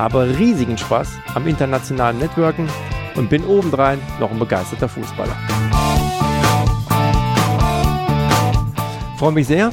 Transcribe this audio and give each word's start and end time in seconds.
habe 0.00 0.38
riesigen 0.38 0.78
Spaß 0.78 1.10
am 1.34 1.46
internationalen 1.46 2.18
Networken 2.18 2.66
und 3.16 3.28
bin 3.28 3.44
obendrein 3.44 3.98
noch 4.18 4.30
ein 4.30 4.38
begeisterter 4.38 4.88
Fußballer. 4.88 5.36
Freue 9.18 9.32
mich 9.32 9.46
sehr, 9.46 9.70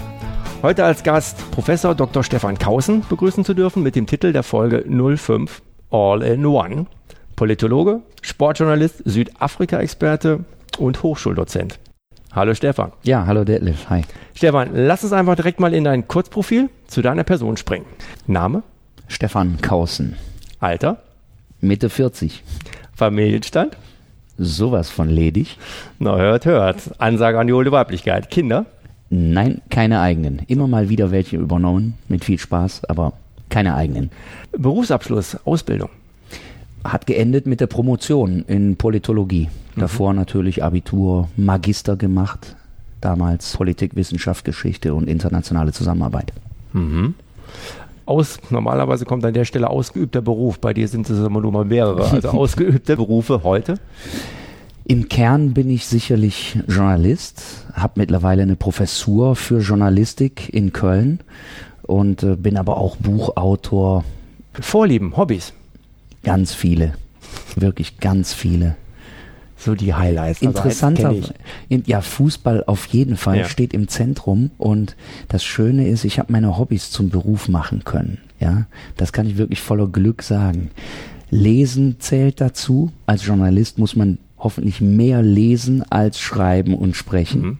Heute 0.64 0.84
als 0.84 1.04
Gast 1.04 1.52
Professor 1.52 1.94
Dr. 1.94 2.24
Stefan 2.24 2.58
Kausen 2.58 3.04
begrüßen 3.08 3.46
zu 3.46 3.54
dürfen 3.54 3.84
mit 3.84 3.96
dem 3.96 4.08
Titel 4.08 4.34
der 4.34 4.42
Folge 4.42 4.84
05 4.90 5.62
All 5.92 6.24
in 6.24 6.46
One. 6.48 6.88
Politologe, 7.36 8.02
Sportjournalist, 8.24 9.04
Südafrika-Experte 9.06 10.46
und 10.80 11.04
Hochschuldozent. 11.04 11.80
Hallo 12.34 12.56
Stefan. 12.56 12.92
Ja, 13.04 13.28
hallo 13.28 13.44
Detlef. 13.44 13.88
Hi. 13.92 14.02
Stefan, 14.34 14.72
lass 14.74 15.04
uns 15.04 15.14
einfach 15.14 15.36
direkt 15.36 15.60
mal 15.60 15.76
in 15.76 15.84
dein 15.84 16.08
Kurzprofil 16.08 16.70
zu 16.88 17.04
deiner 17.04 17.24
Person 17.24 17.56
springen. 17.56 17.86
Name? 18.26 18.64
Stefan 19.08 19.58
Kausen. 19.62 20.16
Alter? 20.60 20.98
Mitte 21.62 21.90
40. 21.90 22.44
Familienstand? 22.94 23.78
Sowas 24.38 24.90
von 24.90 25.10
ledig. 25.10 25.58
Na, 25.98 26.16
hört, 26.18 26.46
hört. 26.46 26.78
Ansage 27.00 27.40
an 27.40 27.48
die 27.48 27.54
hohle 27.54 27.72
Weiblichkeit. 27.72 28.30
Kinder? 28.30 28.66
Nein, 29.10 29.62
keine 29.70 30.02
eigenen. 30.02 30.40
Immer 30.48 30.68
mal 30.68 30.90
wieder 30.90 31.12
welche 31.12 31.38
übernommen, 31.38 31.96
mit 32.08 32.26
viel 32.26 32.38
Spaß, 32.38 32.86
aber 32.86 33.14
keine 33.50 33.76
eigenen. 33.76 34.12
Berufsabschluss, 34.52 35.38
Ausbildung. 35.46 35.90
Hat 36.84 37.08
geendet 37.08 37.48
mit 37.48 37.62
der 37.62 37.68
Promotion 37.68 38.44
in 38.48 38.76
Politologie. 38.76 39.50
Mhm. 39.76 39.82
Davor 39.82 40.14
natürlich 40.14 40.64
Abitur, 40.64 41.30
Magister 41.38 41.96
gemacht. 41.96 42.56
Damals 43.02 43.56
Politik, 43.56 43.96
Wissenschaft, 43.96 44.44
Geschichte 44.44 44.94
und 44.94 45.08
internationale 45.08 45.72
Zusammenarbeit. 45.72 46.34
Mhm. 46.74 47.16
Aus, 48.08 48.40
normalerweise 48.50 49.04
kommt 49.04 49.26
an 49.26 49.34
der 49.34 49.44
Stelle 49.44 49.70
ausgeübter 49.70 50.22
Beruf. 50.22 50.60
Bei 50.60 50.74
dir 50.74 50.88
sind 50.88 51.10
es 51.10 51.20
immer 51.20 51.42
nur 51.42 51.52
mal 51.52 51.66
mehrere. 51.66 52.10
Also 52.10 52.30
ausgeübte 52.30 52.96
Berufe 52.96 53.44
heute? 53.44 53.76
Im 54.86 55.10
Kern 55.10 55.54
bin 55.54 55.70
ich 55.70 55.86
sicherlich 55.86 56.58
Journalist, 56.70 57.66
habe 57.74 57.94
mittlerweile 57.98 58.44
eine 58.44 58.56
Professur 58.56 59.36
für 59.36 59.60
Journalistik 59.60 60.48
in 60.54 60.72
Köln 60.72 61.20
und 61.82 62.24
äh, 62.24 62.38
bin 62.38 62.56
aber 62.56 62.78
auch 62.78 62.96
Buchautor. 62.96 64.06
Vorlieben, 64.54 65.18
Hobbys? 65.18 65.52
Ganz 66.24 66.54
viele, 66.54 66.94
wirklich 67.58 68.00
ganz 68.00 68.34
viele. 68.34 68.78
So 69.58 69.74
die 69.74 69.94
Highlights. 69.94 70.42
Also 70.42 70.50
Interessanter, 70.50 71.16
ja, 71.70 72.02
Fußball 72.02 72.64
auf 72.66 72.86
jeden 72.88 73.18
Fall 73.18 73.40
ja. 73.40 73.46
steht 73.46 73.74
im 73.74 73.88
Zentrum 73.88 74.52
und 74.58 74.96
das 75.28 75.44
Schöne 75.44 75.88
ist, 75.88 76.06
ich 76.06 76.20
habe 76.20 76.32
meine 76.32 76.58
Hobbys 76.58 76.92
zum 76.92 77.10
Beruf 77.10 77.48
machen 77.48 77.84
können. 77.84 78.20
Ja, 78.40 78.68
das 78.98 79.12
kann 79.14 79.26
ich 79.26 79.38
wirklich 79.38 79.62
voller 79.62 79.88
Glück 79.88 80.22
sagen. 80.22 80.70
Lesen 81.32 81.96
zählt 82.00 82.40
dazu. 82.40 82.92
Als 83.08 83.26
Journalist 83.26 83.80
muss 83.80 83.96
man 83.96 84.20
hoffentlich 84.38 84.80
mehr 84.80 85.24
lesen 85.24 85.84
als 85.90 86.20
schreiben 86.20 86.76
und 86.76 86.96
sprechen. 86.96 87.42
Mhm. 87.42 87.58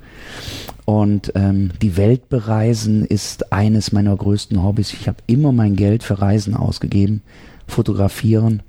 Und 0.86 1.34
ähm, 1.36 1.72
die 1.82 1.98
Welt 1.98 2.30
bereisen 2.30 3.04
ist 3.04 3.52
eines 3.52 3.92
meiner 3.92 4.16
größten 4.16 4.64
Hobbys. 4.64 4.94
Ich 4.94 5.08
habe 5.08 5.18
immer 5.26 5.52
mein 5.52 5.76
Geld 5.76 6.04
für 6.04 6.22
Reisen 6.22 6.56
ausgegeben, 6.56 7.24
fotografieren. 7.68 8.62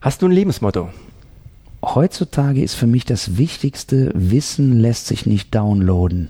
Hast 0.00 0.20
du 0.20 0.26
ein 0.26 0.32
Lebensmotto? 0.32 0.90
Heutzutage 1.94 2.62
ist 2.62 2.74
für 2.74 2.88
mich 2.88 3.04
das 3.04 3.38
Wichtigste, 3.38 4.10
Wissen 4.14 4.78
lässt 4.80 5.06
sich 5.06 5.24
nicht 5.24 5.54
downloaden. 5.54 6.28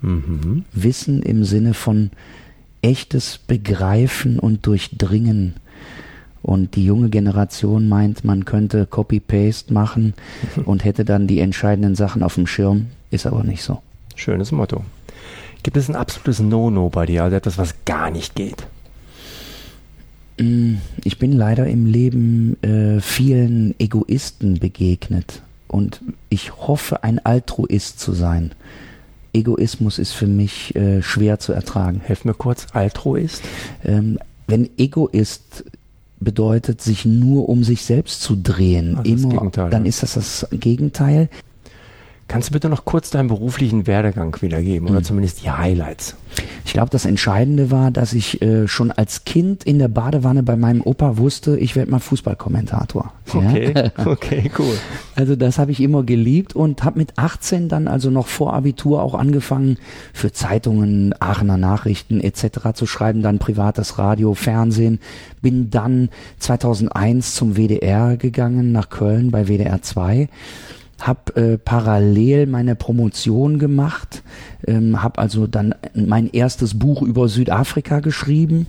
Mhm. 0.00 0.64
Wissen 0.72 1.22
im 1.22 1.44
Sinne 1.44 1.74
von 1.74 2.10
echtes 2.80 3.38
Begreifen 3.38 4.38
und 4.38 4.66
Durchdringen 4.66 5.54
und 6.42 6.76
die 6.76 6.84
junge 6.86 7.10
Generation 7.10 7.88
meint, 7.88 8.24
man 8.24 8.46
könnte 8.46 8.86
Copy-Paste 8.86 9.72
machen 9.72 10.14
und 10.64 10.84
hätte 10.84 11.04
dann 11.04 11.26
die 11.26 11.40
entscheidenden 11.40 11.94
Sachen 11.94 12.22
auf 12.22 12.36
dem 12.36 12.46
Schirm. 12.46 12.86
Ist 13.10 13.26
aber 13.26 13.44
nicht 13.44 13.62
so. 13.62 13.82
Schönes 14.14 14.50
Motto. 14.50 14.82
Gibt 15.62 15.76
es 15.76 15.88
ein 15.90 15.96
absolutes 15.96 16.40
No-No 16.40 16.88
bei 16.88 17.04
dir, 17.04 17.24
also 17.24 17.36
etwas, 17.36 17.58
was 17.58 17.74
gar 17.84 18.10
nicht 18.10 18.34
geht? 18.34 18.66
Mm, 20.40 20.76
ich 21.04 21.18
bin 21.18 21.32
leider 21.32 21.66
im 21.66 21.86
Leben 21.86 22.60
äh, 22.62 23.00
vielen 23.00 23.74
Egoisten 23.78 24.58
begegnet 24.58 25.42
und 25.68 26.00
ich 26.28 26.56
hoffe, 26.56 27.04
ein 27.04 27.24
Altruist 27.24 28.00
zu 28.00 28.12
sein. 28.12 28.52
Egoismus 29.32 29.98
ist 29.98 30.12
für 30.12 30.26
mich 30.26 30.74
äh, 30.74 31.02
schwer 31.02 31.38
zu 31.38 31.52
ertragen. 31.52 32.00
Helf 32.02 32.24
mir 32.24 32.34
kurz, 32.34 32.66
Altruist? 32.72 33.42
Ähm, 33.84 34.18
wenn 34.48 34.68
Egoist 34.76 35.64
bedeutet, 36.18 36.82
sich 36.82 37.04
nur 37.04 37.48
um 37.48 37.62
sich 37.62 37.84
selbst 37.84 38.22
zu 38.22 38.36
drehen. 38.36 38.96
Also 38.96 39.30
Immer, 39.30 39.50
dann 39.50 39.86
ist 39.86 40.02
das 40.02 40.14
das 40.14 40.46
Gegenteil. 40.50 41.28
Kannst 42.30 42.50
du 42.50 42.52
bitte 42.52 42.68
noch 42.68 42.84
kurz 42.84 43.10
deinen 43.10 43.26
beruflichen 43.26 43.88
Werdegang 43.88 44.40
wiedergeben 44.40 44.88
oder 44.88 45.00
mhm. 45.00 45.04
zumindest 45.04 45.42
die 45.42 45.50
Highlights? 45.50 46.14
Ich 46.64 46.72
glaube, 46.72 46.88
das 46.90 47.04
Entscheidende 47.04 47.72
war, 47.72 47.90
dass 47.90 48.12
ich 48.12 48.40
äh, 48.40 48.68
schon 48.68 48.92
als 48.92 49.24
Kind 49.24 49.64
in 49.64 49.80
der 49.80 49.88
Badewanne 49.88 50.44
bei 50.44 50.54
meinem 50.54 50.80
Opa 50.80 51.18
wusste, 51.18 51.58
ich 51.58 51.74
werde 51.74 51.90
mal 51.90 51.98
Fußballkommentator. 51.98 53.12
Okay, 53.34 53.74
ja? 53.74 53.90
okay, 54.06 54.48
cool. 54.60 54.78
Also 55.16 55.34
das 55.34 55.58
habe 55.58 55.72
ich 55.72 55.80
immer 55.80 56.04
geliebt 56.04 56.54
und 56.54 56.84
habe 56.84 57.00
mit 57.00 57.18
18 57.18 57.68
dann 57.68 57.88
also 57.88 58.10
noch 58.10 58.28
vor 58.28 58.54
Abitur 58.54 59.02
auch 59.02 59.14
angefangen, 59.14 59.78
für 60.12 60.30
Zeitungen, 60.30 61.12
Aachener 61.18 61.56
Nachrichten 61.56 62.20
etc. 62.20 62.74
zu 62.74 62.86
schreiben, 62.86 63.22
dann 63.22 63.40
privates 63.40 63.98
Radio, 63.98 64.34
Fernsehen. 64.34 65.00
Bin 65.42 65.70
dann 65.70 66.10
2001 66.38 67.34
zum 67.34 67.56
WDR 67.56 68.16
gegangen, 68.16 68.70
nach 68.70 68.88
Köln 68.88 69.32
bei 69.32 69.48
WDR 69.48 69.82
2 69.82 70.28
habe 71.00 71.36
äh, 71.36 71.58
parallel 71.58 72.46
meine 72.46 72.74
Promotion 72.74 73.58
gemacht, 73.58 74.22
ähm, 74.66 75.02
habe 75.02 75.18
also 75.18 75.46
dann 75.46 75.74
mein 75.94 76.28
erstes 76.28 76.78
Buch 76.78 77.02
über 77.02 77.28
Südafrika 77.28 78.00
geschrieben, 78.00 78.66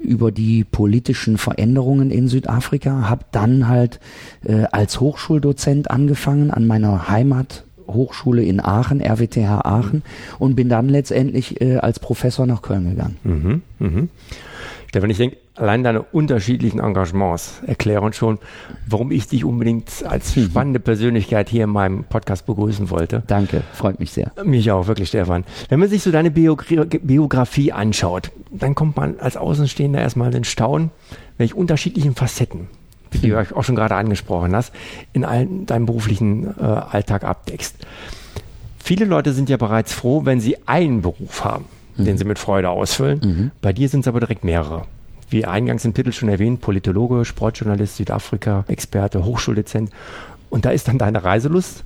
über 0.00 0.32
die 0.32 0.64
politischen 0.64 1.38
Veränderungen 1.38 2.10
in 2.10 2.28
Südafrika, 2.28 3.08
habe 3.08 3.24
dann 3.30 3.68
halt 3.68 4.00
äh, 4.44 4.64
als 4.72 5.00
Hochschuldozent 5.00 5.90
angefangen 5.90 6.50
an 6.50 6.66
meiner 6.66 7.08
Heimat 7.08 7.64
Hochschule 7.88 8.42
in 8.42 8.60
Aachen, 8.60 9.00
RWTH 9.00 9.64
Aachen, 9.64 10.02
und 10.38 10.54
bin 10.54 10.68
dann 10.68 10.88
letztendlich 10.88 11.60
äh, 11.60 11.76
als 11.76 12.00
Professor 12.00 12.46
nach 12.46 12.62
Köln 12.62 12.90
gegangen. 12.90 13.16
Mhm, 13.24 13.62
mh. 13.78 14.08
Stefan, 14.92 15.08
ich 15.08 15.16
denke, 15.16 15.38
allein 15.54 15.82
deine 15.82 16.02
unterschiedlichen 16.02 16.78
Engagements 16.78 17.62
erklären 17.66 18.12
schon, 18.12 18.38
warum 18.86 19.10
ich 19.10 19.26
dich 19.26 19.42
unbedingt 19.42 19.88
als 20.04 20.36
mhm. 20.36 20.44
spannende 20.44 20.80
Persönlichkeit 20.80 21.48
hier 21.48 21.64
in 21.64 21.70
meinem 21.70 22.04
Podcast 22.04 22.44
begrüßen 22.44 22.90
wollte. 22.90 23.22
Danke, 23.26 23.62
freut 23.72 23.98
mich 24.00 24.10
sehr. 24.10 24.32
Mich 24.44 24.70
auch, 24.70 24.88
wirklich, 24.88 25.08
Stefan. 25.08 25.44
Wenn 25.70 25.80
man 25.80 25.88
sich 25.88 26.02
so 26.02 26.10
deine 26.10 26.30
Biografie 26.30 27.72
anschaut, 27.72 28.32
dann 28.50 28.74
kommt 28.74 28.98
man 28.98 29.18
als 29.18 29.38
Außenstehender 29.38 29.98
erstmal 29.98 30.34
in 30.34 30.44
Staunen, 30.44 30.90
welche 31.38 31.54
unterschiedlichen 31.54 32.14
Facetten, 32.14 32.68
wie 33.12 33.30
du 33.30 33.34
mhm. 33.34 33.46
auch 33.54 33.64
schon 33.64 33.76
gerade 33.76 33.94
angesprochen 33.94 34.54
hast, 34.54 34.74
in 35.14 35.24
allen 35.24 35.64
deinem 35.64 35.86
beruflichen 35.86 36.48
äh, 36.60 36.64
Alltag 36.64 37.24
abdeckst. 37.24 37.76
Viele 38.76 39.06
Leute 39.06 39.32
sind 39.32 39.48
ja 39.48 39.56
bereits 39.56 39.94
froh, 39.94 40.26
wenn 40.26 40.38
sie 40.38 40.58
einen 40.68 41.00
Beruf 41.00 41.46
haben 41.46 41.64
mhm. 41.96 42.04
den 42.04 42.18
sie 42.18 42.24
mit 42.24 42.38
Freude 42.38 42.70
ausfüllen. 42.70 43.20
Mhm. 43.22 43.50
Bei 43.60 43.72
dir 43.72 43.88
sind 43.88 44.00
es 44.00 44.08
aber 44.08 44.20
direkt 44.20 44.44
mehrere. 44.44 44.84
Wie 45.30 45.44
eingangs 45.44 45.84
im 45.84 45.94
Titel 45.94 46.12
schon 46.12 46.28
erwähnt, 46.28 46.60
Politologe, 46.60 47.24
Sportjournalist, 47.24 47.96
Südafrika, 47.96 48.64
Experte, 48.68 49.24
Hochschuldezent. 49.24 49.90
Und 50.50 50.66
da 50.66 50.70
ist 50.70 50.88
dann 50.88 50.98
deine 50.98 51.24
Reiselust 51.24 51.84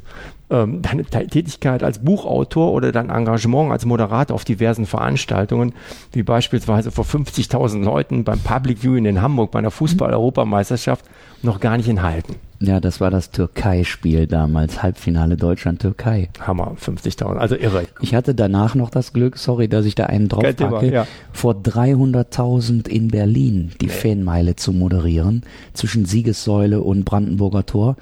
ähm, 0.48 0.82
deine 0.82 1.04
Tätigkeit 1.04 1.82
als 1.82 1.98
Buchautor 1.98 2.72
oder 2.72 2.92
dein 2.92 3.10
Engagement 3.10 3.72
als 3.72 3.84
Moderator 3.84 4.34
auf 4.34 4.44
diversen 4.44 4.86
Veranstaltungen, 4.86 5.72
wie 6.12 6.22
beispielsweise 6.22 6.90
vor 6.90 7.04
50.000 7.04 7.82
Leuten 7.82 8.24
beim 8.24 8.38
Public 8.38 8.78
Viewing 8.82 9.06
in 9.06 9.22
Hamburg 9.22 9.50
bei 9.50 9.58
einer 9.58 9.70
Fußball-Europameisterschaft, 9.70 11.04
noch 11.42 11.60
gar 11.60 11.76
nicht 11.76 11.88
enthalten. 11.88 12.36
Ja, 12.60 12.80
das 12.80 13.00
war 13.00 13.10
das 13.10 13.30
Türkei-Spiel 13.30 14.26
damals, 14.26 14.82
Halbfinale 14.82 15.36
Deutschland-Türkei. 15.36 16.30
Hammer, 16.40 16.74
50.000, 16.80 17.36
also 17.36 17.54
irre. 17.54 17.84
Ich 18.00 18.14
hatte 18.14 18.34
danach 18.34 18.74
noch 18.74 18.88
das 18.88 19.12
Glück, 19.12 19.36
sorry, 19.36 19.68
dass 19.68 19.84
ich 19.84 19.94
da 19.94 20.06
einen 20.06 20.28
draufpacke, 20.28 20.90
ja. 20.90 21.06
vor 21.32 21.52
300.000 21.54 22.88
in 22.88 23.08
Berlin 23.08 23.72
die 23.80 23.86
nee. 23.86 23.92
Fanmeile 23.92 24.56
zu 24.56 24.72
moderieren, 24.72 25.42
zwischen 25.74 26.06
Siegessäule 26.06 26.80
und 26.80 27.04
Brandenburger 27.04 27.66
Tor. 27.66 27.96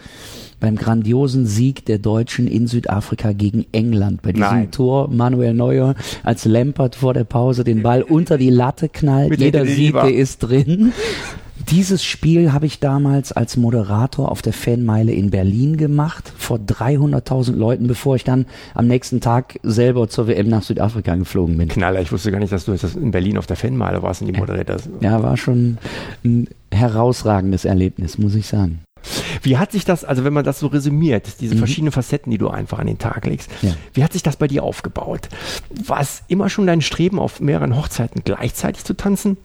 Beim 0.60 0.76
grandiosen 0.76 1.46
Sieg 1.46 1.84
der 1.84 1.98
Deutschen 1.98 2.46
in 2.46 2.69
Südafrika 2.69 3.32
gegen 3.32 3.66
England. 3.72 4.22
Bei 4.22 4.32
diesem 4.32 4.48
Nein. 4.48 4.70
Tor 4.70 5.08
Manuel 5.08 5.52
Neuer 5.52 5.94
als 6.22 6.44
Lampert 6.44 6.94
vor 6.94 7.12
der 7.12 7.25
Pause 7.25 7.64
den 7.64 7.82
Ball 7.82 8.02
unter 8.02 8.38
die 8.38 8.50
Latte 8.50 8.88
knallt. 8.88 9.38
Jeder 9.38 9.66
sieht, 9.66 9.94
der 9.94 10.14
ist 10.14 10.38
drin. 10.38 10.92
Dieses 11.70 12.05
Spiel 12.05 12.52
habe 12.52 12.66
ich 12.66 12.81
damals 12.81 13.32
als 13.32 13.56
Moderator 13.56 14.31
auf 14.31 14.43
der 14.43 14.52
Fanmeile 14.52 15.12
in 15.12 15.31
Berlin 15.31 15.76
gemacht, 15.76 16.32
vor 16.37 16.58
300.000 16.58 17.52
Leuten, 17.52 17.87
bevor 17.87 18.16
ich 18.16 18.25
dann 18.25 18.46
am 18.75 18.87
nächsten 18.87 19.20
Tag 19.20 19.58
selber 19.62 20.08
zur 20.08 20.26
WM 20.26 20.49
nach 20.49 20.62
Südafrika 20.62 21.14
geflogen 21.14 21.56
bin. 21.56 21.69
Knaller, 21.69 22.00
ich 22.00 22.12
wusste 22.12 22.32
gar 22.32 22.38
nicht, 22.38 22.52
dass 22.52 22.64
du 22.64 22.72
in 22.72 23.11
Berlin 23.11 23.38
auf 23.38 23.46
der 23.46 23.56
Fanmeile 23.56 24.02
warst 24.02 24.22
und 24.22 24.28
die 24.28 24.40
hast. 24.40 24.90
Ja, 25.00 25.22
war 25.22 25.37
schon 25.37 25.78
ein 26.25 26.49
herausragendes 26.70 27.64
Erlebnis, 27.64 28.19
muss 28.19 28.34
ich 28.34 28.46
sagen. 28.46 28.81
Wie 29.43 29.58
hat 29.58 29.72
sich 29.72 29.84
das, 29.84 30.05
also 30.05 30.25
wenn 30.25 30.32
man 30.32 30.44
das 30.44 30.58
so 30.58 30.69
resümiert, 30.69 31.40
diese 31.40 31.55
mhm. 31.55 31.58
verschiedenen 31.58 31.93
Facetten, 31.93 32.31
die 32.31 32.38
du 32.38 32.49
einfach 32.49 32.78
an 32.78 32.87
den 32.87 32.99
Tag 32.99 33.26
legst, 33.26 33.50
ja. 33.62 33.75
wie 33.93 34.02
hat 34.02 34.12
sich 34.12 34.22
das 34.22 34.37
bei 34.37 34.49
dir 34.49 34.62
aufgebaut? 34.62 35.28
War 35.87 36.00
es 36.00 36.22
immer 36.28 36.49
schon 36.49 36.66
dein 36.66 36.81
Streben, 36.81 37.19
auf 37.19 37.40
mehreren 37.40 37.76
Hochzeiten 37.76 38.22
gleichzeitig 38.25 38.84
zu 38.84 38.94
tanzen? 38.94 39.37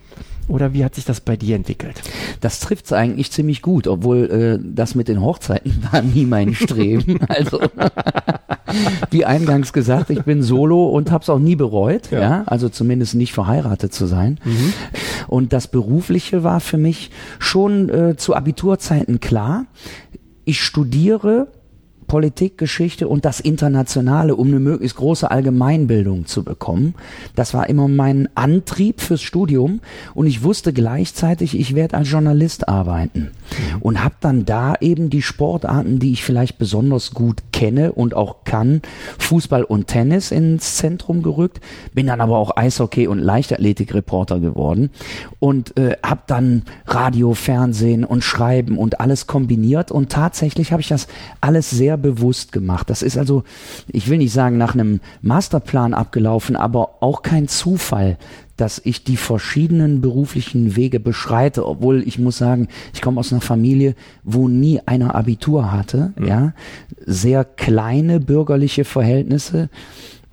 Oder 0.50 0.74
wie 0.74 0.84
hat 0.84 0.96
sich 0.96 1.06
das 1.06 1.22
bei 1.22 1.38
dir 1.38 1.56
entwickelt? 1.56 2.02
Das 2.42 2.60
trifft 2.60 2.86
es 2.86 2.94
eigentlich 2.94 3.32
ziemlich 3.32 3.62
gut, 3.62 3.88
obwohl 3.88 4.30
äh, 4.30 4.60
das 4.62 4.96
mit 4.96 5.08
den 5.08 5.22
Hochzeiten 5.22 5.84
war 5.92 6.02
nie 6.02 6.26
mein 6.26 6.56
Streben. 6.56 7.20
also 7.28 7.62
wie 9.12 9.26
eingangs 9.26 9.72
gesagt, 9.72 10.10
ich 10.10 10.24
bin 10.24 10.42
solo 10.42 10.90
und 10.90 11.12
habe 11.12 11.22
es 11.22 11.30
auch 11.30 11.40
nie 11.40 11.56
bereut. 11.56 12.12
Ja. 12.12 12.20
ja. 12.20 12.44
also 12.48 12.68
zumindest 12.68 13.16
nicht 13.16 13.32
verheiratet 13.32 13.94
zu 13.94 14.08
sein. 14.08 14.40
Mhm. 14.44 14.74
Und 15.28 15.54
das 15.54 15.68
berufliche 15.68 16.44
war 16.44 16.60
für 16.60 16.78
mich 16.78 17.12
schon 17.38 17.90
äh, 17.90 18.16
zu 18.18 18.36
Abiturzeiten 18.36 19.20
klar. 19.20 19.68
Ich 20.46 20.62
studiere 20.62 21.48
Politik, 22.10 22.58
Geschichte 22.58 23.08
und 23.08 23.24
das 23.24 23.40
Internationale, 23.40 24.36
um 24.36 24.48
eine 24.48 24.60
möglichst 24.60 24.98
große 24.98 25.32
Allgemeinbildung 25.32 26.26
zu 26.26 26.44
bekommen. 26.44 26.96
Das 27.36 27.54
war 27.54 27.70
immer 27.70 27.88
mein 27.88 28.28
Antrieb 28.36 29.00
fürs 29.00 29.22
Studium. 29.22 29.80
Und 30.16 30.28
ich 30.28 30.44
wusste 30.44 30.74
gleichzeitig, 30.74 31.58
ich 31.58 31.76
werde 31.76 31.96
als 31.96 32.12
Journalist 32.12 32.68
arbeiten. 32.68 33.30
Und 33.80 34.04
habe 34.04 34.16
dann 34.20 34.44
da 34.46 34.74
eben 34.82 35.10
die 35.10 35.22
Sportarten, 35.22 36.00
die 36.00 36.12
ich 36.12 36.24
vielleicht 36.24 36.58
besonders 36.58 37.12
gut 37.12 37.44
kenne 37.54 37.92
und 37.94 38.16
auch 38.16 38.44
kann, 38.44 38.82
Fußball 39.20 39.64
und 39.64 39.88
Tennis 39.88 40.32
ins 40.32 40.78
Zentrum 40.78 41.22
gerückt, 41.22 41.62
bin 41.94 42.08
dann 42.08 42.22
aber 42.22 42.38
auch 42.38 42.58
Eishockey 42.58 43.08
und 43.08 43.20
Leichtathletik-Reporter 43.20 44.40
geworden. 44.40 44.90
Und 45.38 45.78
äh, 45.78 45.96
habe 46.04 46.22
dann 46.26 46.64
Radio, 46.88 47.36
Fernsehen 47.36 48.04
und 48.04 48.24
Schreiben 48.24 48.80
und 48.80 49.00
alles 49.00 49.28
kombiniert. 49.28 49.92
Und 49.92 50.12
tatsächlich 50.12 50.72
habe 50.72 50.82
ich 50.82 50.88
das 50.88 51.08
alles 51.40 51.70
sehr 51.70 51.99
bewusst 52.00 52.52
gemacht. 52.52 52.90
Das 52.90 53.02
ist 53.02 53.18
also, 53.18 53.44
ich 53.88 54.10
will 54.10 54.18
nicht 54.18 54.34
sagen 54.34 54.58
nach 54.58 54.74
einem 54.74 55.00
Masterplan 55.22 55.94
abgelaufen, 55.94 56.56
aber 56.56 57.02
auch 57.02 57.22
kein 57.22 57.48
Zufall, 57.48 58.18
dass 58.58 58.82
ich 58.84 59.04
die 59.04 59.18
verschiedenen 59.18 60.02
beruflichen 60.02 60.76
Wege 60.76 61.00
beschreite, 61.00 61.66
obwohl 61.66 62.06
ich 62.06 62.20
muss 62.20 62.38
sagen, 62.38 62.68
ich 62.94 63.02
komme 63.02 63.20
aus 63.20 63.32
einer 63.32 63.42
Familie, 63.42 63.96
wo 64.24 64.48
nie 64.48 64.82
einer 64.86 65.16
Abitur 65.16 65.72
hatte, 65.72 66.14
mhm. 66.18 66.28
ja, 66.28 66.54
sehr 67.06 67.46
kleine 67.46 68.20
bürgerliche 68.20 68.84
Verhältnisse 68.84 69.70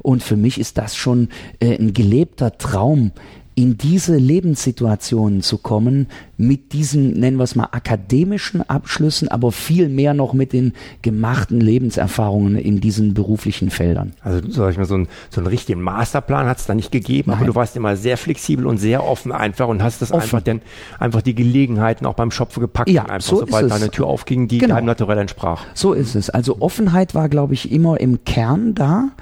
und 0.06 0.22
für 0.22 0.36
mich 0.36 0.60
ist 0.60 0.78
das 0.78 0.94
schon 0.94 1.30
äh, 1.58 1.76
ein 1.76 1.92
gelebter 1.92 2.58
Traum, 2.58 3.10
in 3.58 3.78
diese 3.78 4.16
Lebenssituationen 4.16 5.40
zu 5.40 5.56
kommen, 5.56 6.08
mit 6.36 6.74
diesen, 6.74 7.18
nennen 7.18 7.38
wir 7.38 7.44
es 7.44 7.54
mal, 7.54 7.68
akademischen 7.72 8.60
Abschlüssen, 8.68 9.28
aber 9.28 9.50
viel 9.50 9.88
mehr 9.88 10.12
noch 10.12 10.34
mit 10.34 10.52
den 10.52 10.74
gemachten 11.00 11.62
Lebenserfahrungen 11.62 12.58
in 12.58 12.82
diesen 12.82 13.14
beruflichen 13.14 13.70
Feldern. 13.70 14.12
Also 14.20 14.42
sag 14.50 14.72
ich 14.72 14.76
mal, 14.76 14.84
so, 14.84 14.98
ein, 14.98 15.08
so 15.30 15.40
einen 15.40 15.46
richtigen 15.46 15.80
Masterplan 15.80 16.46
hat 16.46 16.58
es 16.58 16.66
da 16.66 16.74
nicht 16.74 16.92
gegeben, 16.92 17.30
Nein. 17.30 17.38
aber 17.38 17.46
du 17.46 17.54
warst 17.54 17.76
immer 17.76 17.96
sehr 17.96 18.18
flexibel 18.18 18.66
und 18.66 18.76
sehr 18.76 19.02
offen 19.02 19.32
einfach 19.32 19.68
und 19.68 19.82
hast 19.82 20.02
das 20.02 20.12
offen. 20.12 20.22
einfach 20.22 20.42
dann 20.42 20.60
einfach 20.98 21.22
die 21.22 21.34
Gelegenheiten 21.34 22.04
auch 22.04 22.14
beim 22.14 22.30
Schopfe 22.30 22.60
gepackt, 22.60 22.90
ja, 22.90 23.06
einfach 23.06 23.26
so 23.26 23.38
sobald 23.38 23.70
deine 23.70 23.90
Tür 23.90 24.06
aufging, 24.06 24.48
die 24.48 24.58
genau. 24.58 24.74
deinem 24.74 24.84
Naturell 24.84 25.16
entsprach. 25.16 25.64
So 25.72 25.94
ist 25.94 26.14
es. 26.14 26.28
Also 26.28 26.58
Offenheit 26.60 27.14
war, 27.14 27.30
glaube 27.30 27.54
ich, 27.54 27.72
immer 27.72 27.98
im 27.98 28.22
Kern 28.24 28.74
da. 28.74 29.12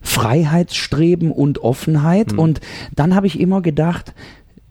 Freiheitsstreben 0.00 1.30
und 1.30 1.62
Offenheit. 1.62 2.32
Mhm. 2.32 2.38
Und 2.38 2.60
dann 2.94 3.14
habe 3.14 3.26
ich 3.26 3.38
immer 3.38 3.60
gedacht, 3.60 4.14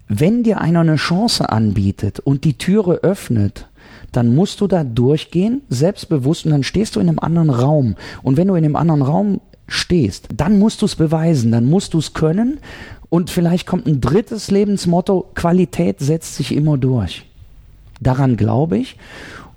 wenn 0.08 0.44
dir 0.44 0.60
einer 0.60 0.82
eine 0.82 0.96
Chance 0.96 1.50
anbietet 1.50 2.20
und 2.20 2.44
die 2.44 2.58
Türe 2.58 2.96
öffnet, 3.04 3.68
dann 4.12 4.34
musst 4.34 4.60
du 4.62 4.68
da 4.68 4.84
durchgehen, 4.84 5.62
selbstbewusst, 5.70 6.46
und 6.46 6.52
dann 6.52 6.64
stehst 6.64 6.96
du 6.96 7.00
in 7.00 7.08
einem 7.08 7.20
anderen 7.20 7.52
Raum. 7.52 7.96
Und 8.24 8.38
wenn 8.38 8.48
du 8.48 8.56
in 8.56 8.66
einem 8.66 8.76
anderen 8.76 9.04
Raum 9.04 9.40
stehst, 9.68 10.30
dann 10.36 10.58
musst 10.58 10.82
du 10.82 10.88
es 10.88 10.96
beweisen, 10.96 11.52
dann 11.52 11.66
musst 11.66 11.94
du 11.94 12.00
es 12.00 12.14
können. 12.14 12.60
Und 13.10 13.30
vielleicht 13.30 13.68
kommt 13.68 13.86
ein 13.86 14.02
drittes 14.02 14.50
Lebensmotto, 14.50 15.30
Qualität 15.36 16.00
setzt 16.00 16.36
sich 16.36 16.56
immer 16.56 16.78
durch. 16.78 17.26
Daran 18.02 18.36
glaube 18.36 18.78
ich. 18.78 18.98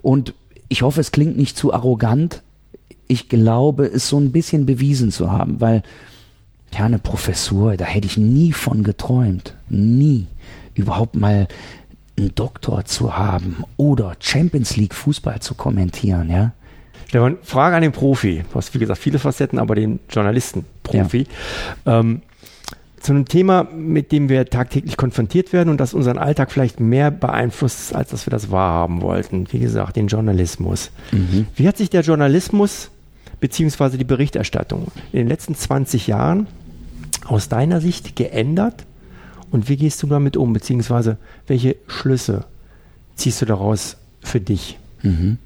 Und 0.02 0.34
ich 0.68 0.82
hoffe, 0.82 1.00
es 1.00 1.12
klingt 1.12 1.36
nicht 1.36 1.56
zu 1.56 1.72
arrogant, 1.72 2.42
ich 3.12 3.28
glaube, 3.28 3.86
es 3.86 4.08
so 4.08 4.18
ein 4.18 4.32
bisschen 4.32 4.64
bewiesen 4.66 5.10
zu 5.10 5.30
haben, 5.30 5.60
weil 5.60 5.82
ja, 6.72 6.86
eine 6.86 6.98
Professur, 6.98 7.76
da 7.76 7.84
hätte 7.84 8.06
ich 8.06 8.16
nie 8.16 8.52
von 8.52 8.82
geträumt. 8.82 9.54
Nie. 9.68 10.26
Überhaupt 10.74 11.14
mal 11.14 11.46
einen 12.16 12.34
Doktor 12.34 12.86
zu 12.86 13.16
haben 13.16 13.64
oder 13.76 14.14
Champions 14.18 14.76
League 14.76 14.94
Fußball 14.94 15.40
zu 15.40 15.54
kommentieren, 15.54 16.30
ja. 16.30 16.52
Stefan, 17.08 17.36
Frage 17.42 17.76
an 17.76 17.82
den 17.82 17.92
Profi. 17.92 18.42
Du 18.50 18.54
hast, 18.54 18.74
wie 18.74 18.78
gesagt, 18.78 18.98
viele 18.98 19.18
Facetten, 19.18 19.58
aber 19.58 19.74
den 19.74 20.00
Journalisten-Profi. 20.08 21.26
Ja. 21.84 22.00
Ähm, 22.00 22.22
zu 23.00 23.12
einem 23.12 23.26
Thema, 23.26 23.64
mit 23.64 24.12
dem 24.12 24.30
wir 24.30 24.46
tagtäglich 24.46 24.96
konfrontiert 24.96 25.52
werden 25.52 25.68
und 25.68 25.78
das 25.78 25.92
unseren 25.92 26.16
Alltag 26.16 26.52
vielleicht 26.52 26.80
mehr 26.80 27.10
beeinflusst, 27.10 27.94
als 27.94 28.10
dass 28.10 28.26
wir 28.26 28.30
das 28.30 28.50
wahrhaben 28.50 29.02
wollten. 29.02 29.46
Wie 29.50 29.58
gesagt, 29.58 29.96
den 29.96 30.06
Journalismus. 30.06 30.90
Mhm. 31.10 31.46
Wie 31.54 31.68
hat 31.68 31.76
sich 31.76 31.90
der 31.90 32.02
Journalismus 32.02 32.91
beziehungsweise 33.42 33.98
die 33.98 34.04
Berichterstattung 34.04 34.92
in 35.12 35.18
den 35.18 35.26
letzten 35.26 35.56
20 35.56 36.06
Jahren 36.06 36.46
aus 37.26 37.48
deiner 37.48 37.80
Sicht 37.80 38.14
geändert 38.14 38.84
und 39.50 39.68
wie 39.68 39.76
gehst 39.76 40.00
du 40.04 40.06
damit 40.06 40.36
um, 40.36 40.52
beziehungsweise 40.52 41.16
welche 41.48 41.74
Schlüsse 41.88 42.44
ziehst 43.16 43.42
du 43.42 43.46
daraus 43.46 43.96
für 44.20 44.40
dich? 44.40 44.78
Mhm. 45.02 45.38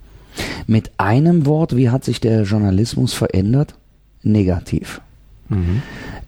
Mit 0.66 0.90
einem 0.98 1.46
Wort, 1.46 1.74
wie 1.74 1.88
hat 1.88 2.05
sich 2.05 2.20
der 2.20 2.43
Journalismus 2.43 3.15
verändert? 3.15 3.74
Negativ. 4.22 5.00
Mhm. 5.48 5.82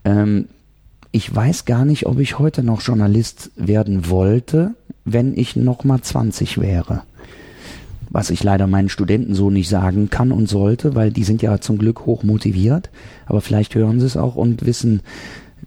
Ähm, 0.06 0.48
ich 1.12 1.34
weiß 1.34 1.66
gar 1.66 1.84
nicht, 1.84 2.06
ob 2.06 2.18
ich 2.18 2.38
heute 2.38 2.62
noch 2.62 2.80
Journalist 2.80 3.50
werden 3.56 4.08
wollte, 4.08 4.72
wenn 5.04 5.36
ich 5.36 5.54
noch 5.54 5.84
mal 5.84 6.00
20 6.00 6.62
wäre 6.62 7.02
was 8.10 8.30
ich 8.30 8.42
leider 8.42 8.66
meinen 8.66 8.88
Studenten 8.88 9.34
so 9.34 9.50
nicht 9.50 9.68
sagen 9.68 10.10
kann 10.10 10.32
und 10.32 10.48
sollte, 10.48 10.94
weil 10.94 11.10
die 11.10 11.24
sind 11.24 11.42
ja 11.42 11.60
zum 11.60 11.78
Glück 11.78 12.06
hoch 12.06 12.22
motiviert, 12.22 12.90
aber 13.26 13.40
vielleicht 13.40 13.74
hören 13.74 14.00
sie 14.00 14.06
es 14.06 14.16
auch 14.16 14.34
und 14.34 14.64
wissen, 14.64 15.02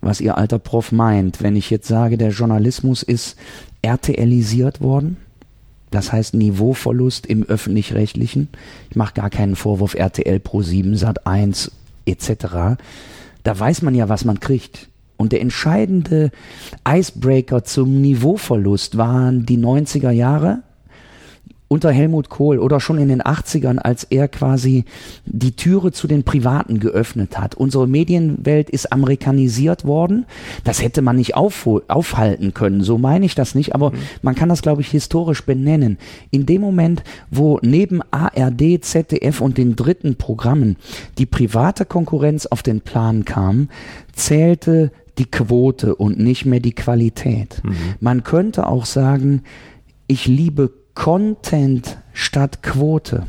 was 0.02 0.22
ihr 0.22 0.38
alter 0.38 0.60
Prof 0.60 0.92
meint. 0.92 1.44
Wenn 1.44 1.56
ich 1.56 1.70
jetzt 1.70 1.88
sage, 1.88 2.18
der 2.18 2.30
Journalismus 2.30 3.04
ist 3.04 3.36
RTLisiert 3.82 4.82
worden, 4.82 5.18
das 5.92 6.12
heißt 6.12 6.34
Niveauverlust 6.34 7.26
im 7.26 7.44
öffentlich-rechtlichen. 7.44 8.48
Ich 8.90 8.96
mache 8.96 9.14
gar 9.14 9.30
keinen 9.30 9.56
Vorwurf 9.56 9.94
RTL 9.94 10.40
Pro 10.40 10.62
7, 10.62 10.96
Sat 10.96 11.28
1 11.28 11.72
etc. 12.06 12.80
Da 13.44 13.60
weiß 13.60 13.82
man 13.82 13.94
ja, 13.94 14.10
was 14.10 14.26
man 14.26 14.40
kriegt. 14.40 14.88
Und 15.18 15.34
der 15.34 15.42
entscheidende 15.42 16.32
Icebreaker 16.88 17.64
zum 17.64 18.02
Niveauverlust 18.02 18.98
waren 18.98 19.46
die 19.46 19.58
90er 19.58 20.10
Jahre, 20.10 20.64
unter 21.72 21.90
Helmut 21.90 22.28
Kohl 22.28 22.60
oder 22.60 22.82
schon 22.82 22.98
in 22.98 23.08
den 23.08 23.22
80ern, 23.22 23.78
als 23.78 24.04
er 24.04 24.28
quasi 24.28 24.84
die 25.26 25.56
Türe 25.56 25.94
zu 25.94 26.06
den 26.06 26.26
Privaten 26.26 26.82
geöffnet 26.82 27.40
hat. 27.40 27.56
Unsere 27.56 27.88
Medienwelt 27.88 28.70
ist 28.70 28.92
amerikanisiert 28.92 29.86
worden. 29.86 30.26
Das 30.66 30.82
hätte 30.84 31.02
man 31.02 31.16
nicht 31.16 31.36
auf, 31.36 31.70
aufhalten 31.88 32.54
können. 32.54 32.84
So 32.84 32.98
meine 32.98 33.26
ich 33.26 33.36
das 33.36 33.56
nicht, 33.56 33.74
aber 33.74 33.92
mhm. 33.92 34.00
man 34.22 34.36
kann 34.36 34.50
das, 34.50 34.62
glaube 34.62 34.82
ich, 34.82 34.90
historisch 34.90 35.46
benennen. 35.46 35.98
In 36.30 36.46
dem 36.46 36.60
Moment, 36.60 37.04
wo 37.30 37.58
neben 37.62 38.02
ARD, 38.12 38.84
ZDF 38.84 39.40
und 39.40 39.58
den 39.58 39.78
dritten 39.78 40.18
Programmen 40.18 40.76
die 41.20 41.26
private 41.26 41.86
Konkurrenz 41.86 42.48
auf 42.48 42.64
den 42.64 42.82
Plan 42.82 43.24
kam, 43.24 43.70
zählte 44.12 44.92
die 45.18 45.32
Quote 45.32 45.96
und 45.96 46.20
nicht 46.20 46.46
mehr 46.46 46.60
die 46.60 46.76
Qualität. 46.76 47.62
Mhm. 47.64 47.76
Man 48.02 48.24
könnte 48.24 48.68
auch 48.68 48.84
sagen, 48.84 49.44
ich 50.08 50.28
liebe 50.28 50.81
Content 50.96 51.98
statt 52.14 52.64
Quote. 52.64 53.28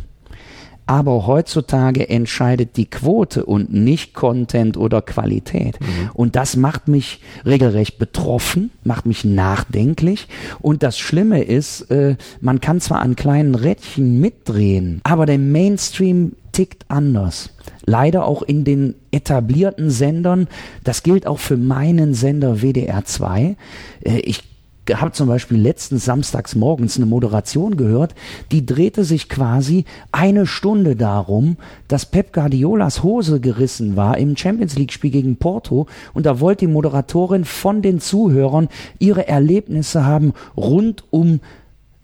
Aber 0.85 1.27
heutzutage 1.27 2.09
entscheidet 2.09 2.77
die 2.77 2.91
Quote 2.91 3.47
und 3.47 3.73
nicht 3.73 4.15
Content 4.15 4.77
oder 4.77 5.01
Qualität. 5.01 5.81
Mhm. 5.81 6.11
Und 6.13 6.37
das 6.37 6.57
macht 6.57 6.89
mich 6.89 7.21
regelrecht 7.47 7.99
betroffen, 7.99 8.71
macht 8.83 9.07
mich 9.07 9.25
nachdenklich. 9.25 10.27
Und 10.61 10.83
das 10.83 10.99
Schlimme 10.99 11.45
ist, 11.45 11.83
äh, 11.91 12.17
man 12.41 12.61
kann 12.61 12.81
zwar 12.81 13.01
an 13.01 13.15
kleinen 13.15 13.55
Rädchen 13.55 14.21
mitdrehen, 14.21 15.01
aber 15.05 15.25
der 15.25 15.39
Mainstream 15.39 16.33
tickt 16.51 16.85
anders. 16.89 17.51
Leider 17.85 18.27
auch 18.27 18.43
in 18.43 18.65
den 18.65 18.95
etablierten 19.13 19.91
Sendern. 19.91 20.49
Das 20.85 21.03
gilt 21.03 21.27
auch 21.27 21.39
für 21.39 21.57
meinen 21.57 22.15
Sender 22.15 22.61
WDR 22.61 23.05
2. 23.05 23.57
Äh, 24.05 24.19
ich 24.19 24.52
habe 24.91 25.13
zum 25.13 25.29
Beispiel 25.29 25.59
letzten 25.59 25.99
Samstags 25.99 26.55
morgens 26.55 26.97
eine 26.97 27.07
Moderation 27.07 27.77
gehört, 27.77 28.15
die 28.51 28.67
drehte 28.67 29.05
sich 29.05 29.29
quasi 29.29 29.85
eine 30.11 30.47
Stunde 30.47 30.97
darum, 30.97 31.57
dass 31.89 32.07
Pep 32.07 32.33
Guardiolas 32.33 33.03
Hose 33.03 33.41
gerissen 33.41 33.97
war 33.97 34.19
im 34.19 34.37
Champions 34.37 34.77
League 34.77 34.93
Spiel 34.93 35.11
gegen 35.11 35.37
Porto 35.37 35.87
und 36.15 36.27
da 36.27 36.41
wollte 36.41 36.67
die 36.67 36.73
Moderatorin 36.73 37.45
von 37.45 37.83
den 37.83 38.01
Zuhörern 38.01 38.69
ihre 38.99 39.29
Erlebnisse 39.29 40.05
haben 40.05 40.33
rund 40.57 41.05
um 41.11 41.41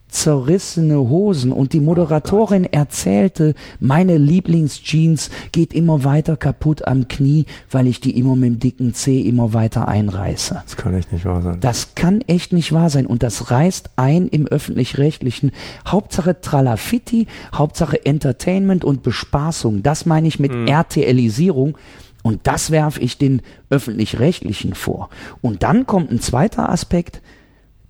zerrissene 0.09 0.99
Hosen 0.99 1.53
und 1.53 1.73
die 1.73 1.81
Moderatorin 1.81 2.65
erzählte, 2.65 3.55
meine 3.79 4.17
Lieblingsjeans 4.19 5.31
geht 5.53 5.75
immer 5.75 6.05
weiter 6.05 6.37
kaputt 6.37 6.87
am 6.87 7.09
Knie, 7.09 7.47
weil 7.71 7.87
ich 7.87 8.01
die 8.01 8.19
immer 8.19 8.35
mit 8.35 8.49
dem 8.49 8.59
dicken 8.59 8.95
C 8.95 9.21
immer 9.21 9.53
weiter 9.53 9.87
einreiße. 9.89 10.63
Das 10.65 10.77
kann 10.77 10.95
echt 10.95 11.13
nicht 11.13 11.25
wahr 11.25 11.43
sein. 11.43 11.61
Das 11.61 11.95
kann 11.95 12.23
echt 12.23 12.53
nicht 12.53 12.73
wahr 12.73 12.91
sein 12.91 13.07
und 13.07 13.23
das 13.23 13.51
reißt 13.51 13.91
ein 13.97 14.29
im 14.29 14.47
öffentlich-rechtlichen. 14.47 15.53
Hauptsache 15.87 16.41
Tralafitti, 16.41 17.27
Hauptsache 17.55 18.05
Entertainment 18.05 18.85
und 18.85 19.03
Bespaßung. 19.03 19.83
Das 19.83 20.07
meine 20.07 20.29
ich 20.29 20.39
mit 20.39 20.53
hm. 20.53 20.67
RTLisierung. 20.67 21.77
Und 22.23 22.41
das 22.43 22.71
werfe 22.71 23.01
ich 23.01 23.17
den 23.17 23.43
öffentlich-rechtlichen 23.71 24.75
vor. 24.75 25.09
Und 25.41 25.63
dann 25.63 25.87
kommt 25.87 26.11
ein 26.11 26.21
zweiter 26.21 26.69
Aspekt, 26.69 27.23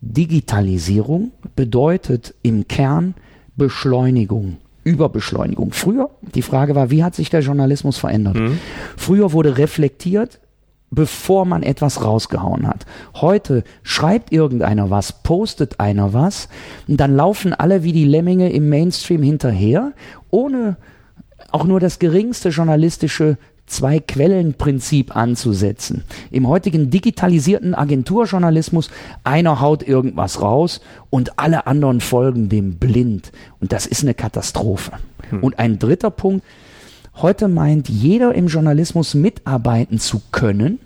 Digitalisierung 0.00 1.32
bedeutet 1.56 2.34
im 2.42 2.68
Kern 2.68 3.14
Beschleunigung, 3.56 4.58
Überbeschleunigung. 4.84 5.72
Früher, 5.72 6.10
die 6.34 6.42
Frage 6.42 6.74
war, 6.74 6.90
wie 6.90 7.02
hat 7.02 7.14
sich 7.14 7.30
der 7.30 7.40
Journalismus 7.40 7.98
verändert? 7.98 8.36
Mhm. 8.36 8.58
Früher 8.96 9.32
wurde 9.32 9.58
reflektiert, 9.58 10.40
bevor 10.90 11.44
man 11.44 11.62
etwas 11.62 12.02
rausgehauen 12.02 12.66
hat. 12.66 12.86
Heute 13.14 13.64
schreibt 13.82 14.32
irgendeiner 14.32 14.88
was, 14.88 15.22
postet 15.22 15.80
einer 15.80 16.12
was, 16.12 16.48
und 16.86 16.98
dann 16.98 17.14
laufen 17.16 17.52
alle 17.52 17.82
wie 17.82 17.92
die 17.92 18.06
Lemminge 18.06 18.50
im 18.50 18.68
Mainstream 18.68 19.22
hinterher, 19.22 19.92
ohne 20.30 20.76
auch 21.50 21.64
nur 21.64 21.80
das 21.80 21.98
geringste 21.98 22.50
journalistische 22.50 23.36
Zwei-Quellen-Prinzip 23.68 25.14
anzusetzen. 25.14 26.04
Im 26.30 26.48
heutigen 26.48 26.90
digitalisierten 26.90 27.74
Agenturjournalismus, 27.74 28.90
einer 29.24 29.60
haut 29.60 29.86
irgendwas 29.86 30.42
raus 30.42 30.80
und 31.10 31.38
alle 31.38 31.66
anderen 31.66 32.00
folgen 32.00 32.48
dem 32.48 32.76
blind. 32.76 33.32
Und 33.60 33.72
das 33.72 33.86
ist 33.86 34.02
eine 34.02 34.14
Katastrophe. 34.14 34.92
Hm. 35.30 35.42
Und 35.42 35.58
ein 35.58 35.78
dritter 35.78 36.10
Punkt, 36.10 36.44
heute 37.16 37.48
meint 37.48 37.88
jeder 37.88 38.34
im 38.34 38.48
Journalismus 38.48 39.14
mitarbeiten 39.14 39.98
zu 39.98 40.20
können. 40.32 40.80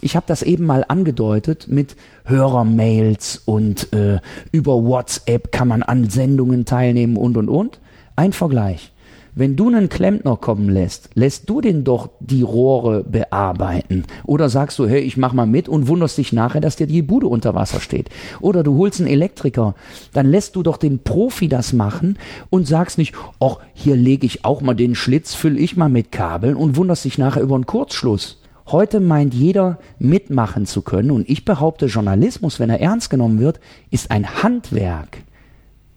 Ich 0.00 0.14
habe 0.14 0.26
das 0.28 0.42
eben 0.42 0.64
mal 0.64 0.84
angedeutet 0.86 1.66
mit 1.68 1.96
Hörermails 2.24 3.42
und 3.44 3.92
äh, 3.92 4.20
über 4.52 4.84
WhatsApp 4.84 5.50
kann 5.50 5.68
man 5.68 5.82
an 5.82 6.08
Sendungen 6.08 6.64
teilnehmen 6.64 7.16
und 7.16 7.36
und 7.36 7.48
und. 7.48 7.80
Ein 8.14 8.32
Vergleich. 8.32 8.92
Wenn 9.38 9.54
du 9.54 9.68
einen 9.68 9.88
Klempner 9.88 10.36
kommen 10.36 10.68
lässt, 10.68 11.10
lässt 11.14 11.48
du 11.48 11.60
den 11.60 11.84
doch 11.84 12.10
die 12.18 12.42
Rohre 12.42 13.04
bearbeiten. 13.04 14.02
Oder 14.24 14.48
sagst 14.48 14.80
du, 14.80 14.88
hey, 14.88 14.98
ich 14.98 15.16
mach 15.16 15.32
mal 15.32 15.46
mit 15.46 15.68
und 15.68 15.86
wunderst 15.86 16.18
dich 16.18 16.32
nachher, 16.32 16.60
dass 16.60 16.74
dir 16.74 16.88
die 16.88 17.02
Bude 17.02 17.28
unter 17.28 17.54
Wasser 17.54 17.78
steht. 17.78 18.08
Oder 18.40 18.64
du 18.64 18.76
holst 18.76 18.98
einen 18.98 19.08
Elektriker, 19.08 19.76
dann 20.12 20.26
lässt 20.26 20.56
du 20.56 20.64
doch 20.64 20.76
den 20.76 21.04
Profi 21.04 21.46
das 21.46 21.72
machen 21.72 22.18
und 22.50 22.66
sagst 22.66 22.98
nicht, 22.98 23.14
ach, 23.38 23.58
hier 23.74 23.94
lege 23.94 24.26
ich 24.26 24.44
auch 24.44 24.60
mal 24.60 24.74
den 24.74 24.96
Schlitz, 24.96 25.34
fülle 25.34 25.60
ich 25.60 25.76
mal 25.76 25.88
mit 25.88 26.10
Kabeln 26.10 26.56
und 26.56 26.74
wunderst 26.74 27.04
dich 27.04 27.16
nachher 27.16 27.42
über 27.42 27.54
einen 27.54 27.66
Kurzschluss. 27.66 28.42
Heute 28.66 28.98
meint 28.98 29.34
jeder 29.34 29.78
mitmachen 30.00 30.66
zu 30.66 30.82
können 30.82 31.12
und 31.12 31.30
ich 31.30 31.44
behaupte, 31.44 31.86
Journalismus, 31.86 32.58
wenn 32.58 32.70
er 32.70 32.80
ernst 32.80 33.08
genommen 33.08 33.38
wird, 33.38 33.60
ist 33.92 34.10
ein 34.10 34.42
Handwerk 34.42 35.18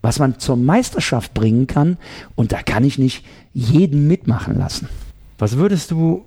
was 0.02 0.18
man 0.18 0.38
zur 0.38 0.56
Meisterschaft 0.56 1.32
bringen 1.32 1.66
kann. 1.66 1.96
Und 2.34 2.52
da 2.52 2.62
kann 2.62 2.84
ich 2.84 2.98
nicht 2.98 3.24
jeden 3.54 4.08
mitmachen 4.08 4.58
lassen. 4.58 4.88
Was 5.38 5.56
würdest 5.56 5.90
du 5.90 6.24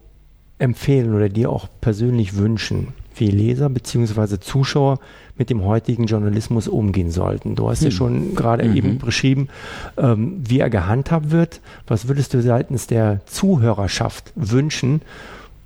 empfehlen 0.58 1.13
oder 1.13 1.29
dir 1.29 1.50
auch 1.50 1.67
persönlich 1.82 2.36
wünschen, 2.36 2.89
wie 3.15 3.27
Leser 3.27 3.70
bzw. 3.70 4.39
Zuschauer 4.39 5.00
mit 5.38 5.50
dem 5.50 5.63
heutigen 5.63 6.05
Journalismus 6.05 6.67
umgehen 6.67 7.12
sollten? 7.12 7.55
Du 7.55 7.70
hast 7.70 7.79
hm. 7.79 7.86
ja 7.86 7.91
schon 7.91 8.36
gerade 8.36 8.67
mhm. 8.67 8.75
eben 8.75 8.98
beschrieben, 8.98 9.50
ähm, 9.98 10.41
wie 10.46 10.60
er 10.60 10.70
gehandhabt 10.70 11.32
wird. 11.32 11.62
Was 11.88 12.08
würdest 12.08 12.34
du 12.34 12.41
seitens 12.41 12.88
der 12.88 13.25
Zuhörerschaft 13.25 14.32
wünschen, 14.36 15.01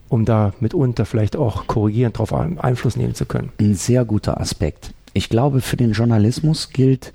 um 0.10 0.26
da 0.26 0.54
mitunter 0.60 1.06
vielleicht 1.06 1.36
auch 1.36 1.68
korrigierend 1.68 2.16
darauf 2.16 2.34
Einfluss 2.34 2.96
nehmen 2.96 3.14
zu 3.14 3.26
können? 3.26 3.52
Ein 3.60 3.76
sehr 3.76 4.06
guter 4.06 4.42
Aspekt. 4.42 4.92
Ich 5.14 5.30
glaube, 5.30 5.62
für 5.62 5.78
den 5.78 5.94
Journalismus 5.94 6.70
gilt 6.70 7.14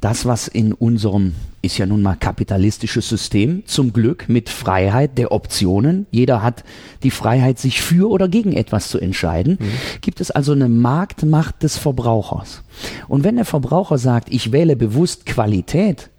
das, 0.00 0.26
was 0.26 0.48
in 0.48 0.72
unserem, 0.72 1.34
ist 1.62 1.78
ja 1.78 1.86
nun 1.86 2.02
mal 2.02 2.16
kapitalistisches 2.16 3.08
System, 3.08 3.64
zum 3.66 3.92
Glück 3.92 4.28
mit 4.28 4.48
Freiheit 4.48 5.18
der 5.18 5.32
Optionen. 5.32 6.06
Jeder 6.10 6.42
hat 6.42 6.64
die 7.02 7.10
Freiheit, 7.10 7.58
sich 7.58 7.80
für 7.80 8.10
oder 8.10 8.28
gegen 8.28 8.52
etwas 8.52 8.88
zu 8.88 8.98
entscheiden. 8.98 9.58
Mhm. 9.60 10.00
Gibt 10.00 10.20
es 10.20 10.30
also 10.30 10.52
eine 10.52 10.68
Marktmacht 10.68 11.62
des 11.62 11.76
Verbrauchers. 11.76 12.62
Und 13.06 13.24
wenn 13.24 13.36
der 13.36 13.44
Verbraucher 13.44 13.98
sagt, 13.98 14.32
ich 14.32 14.52
wähle 14.52 14.76
bewusst 14.76 15.26
Qualität, 15.26 16.10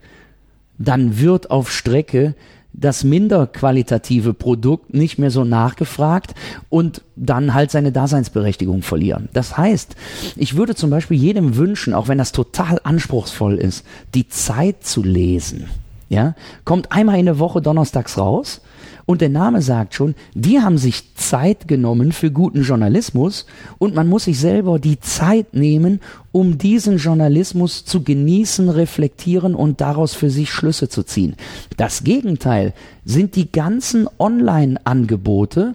dann 0.78 1.18
wird 1.18 1.50
auf 1.50 1.70
Strecke 1.70 2.34
das 2.72 3.04
minder 3.04 3.46
qualitative 3.46 4.32
Produkt 4.32 4.94
nicht 4.94 5.18
mehr 5.18 5.30
so 5.30 5.44
nachgefragt 5.44 6.34
und 6.68 7.02
dann 7.16 7.54
halt 7.54 7.70
seine 7.70 7.92
Daseinsberechtigung 7.92 8.82
verlieren. 8.82 9.28
Das 9.32 9.56
heißt, 9.56 9.96
ich 10.36 10.56
würde 10.56 10.74
zum 10.74 10.90
Beispiel 10.90 11.16
jedem 11.16 11.56
wünschen, 11.56 11.94
auch 11.94 12.08
wenn 12.08 12.18
das 12.18 12.32
total 12.32 12.80
anspruchsvoll 12.82 13.56
ist, 13.56 13.84
die 14.14 14.28
Zeit 14.28 14.84
zu 14.84 15.02
lesen. 15.02 15.68
Ja, 16.08 16.34
kommt 16.64 16.90
einmal 16.90 17.20
in 17.20 17.26
der 17.26 17.38
Woche 17.38 17.62
donnerstags 17.62 18.18
raus 18.18 18.60
und 19.06 19.20
der 19.20 19.28
Name 19.28 19.62
sagt 19.62 19.94
schon, 19.94 20.14
die 20.34 20.60
haben 20.60 20.78
sich 20.78 21.14
Zeit 21.14 21.68
genommen 21.68 22.12
für 22.12 22.30
guten 22.30 22.62
Journalismus 22.62 23.46
und 23.78 23.94
man 23.94 24.08
muss 24.08 24.24
sich 24.24 24.38
selber 24.38 24.78
die 24.78 25.00
Zeit 25.00 25.54
nehmen, 25.54 26.00
um 26.32 26.58
diesen 26.58 26.98
Journalismus 26.98 27.84
zu 27.84 28.02
genießen, 28.02 28.68
reflektieren 28.68 29.54
und 29.54 29.80
daraus 29.80 30.14
für 30.14 30.30
sich 30.30 30.50
Schlüsse 30.50 30.88
zu 30.88 31.02
ziehen. 31.02 31.36
Das 31.76 32.04
Gegenteil 32.04 32.74
sind 33.04 33.36
die 33.36 33.50
ganzen 33.50 34.08
Online-Angebote, 34.18 35.74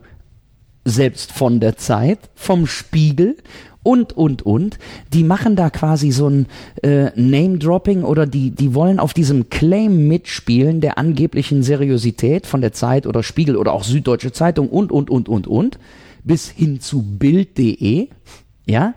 selbst 0.86 1.32
von 1.32 1.60
der 1.60 1.77
Zeit, 1.77 2.20
vom 2.36 2.67
Spiegel 2.67 3.38
und, 3.86 4.18
und, 4.18 4.42
und. 4.42 4.80
Die 5.13 5.24
machen 5.24 5.56
da 5.56 5.70
quasi 5.70 6.12
so 6.12 6.27
ein 6.27 6.48
äh, 6.82 7.12
Name-Dropping 7.15 8.04
oder 8.04 8.25
die, 8.25 8.50
die 8.50 8.74
wollen 8.74 9.00
auf 9.00 9.13
diesem 9.13 9.50
Claim 9.50 10.08
mitspielen 10.08 10.82
der 10.82 10.98
angeblichen 10.98 11.62
Seriosität 11.62 12.48
von 12.48 12.62
der 12.62 12.74
Zeit 12.74 13.06
oder 13.06 13.22
Spiegel 13.22 13.56
oder 13.56 13.74
auch 13.74 13.84
Süddeutsche 13.84 14.32
Zeitung 14.32 14.70
und, 14.70 14.92
und, 14.92 15.12
und, 15.12 15.30
und, 15.30 15.46
und. 15.46 15.77
Bis 16.24 16.50
hin 16.50 16.82
zu 16.82 17.04
Bild.de. 17.04 18.08
Ja. 18.65 18.96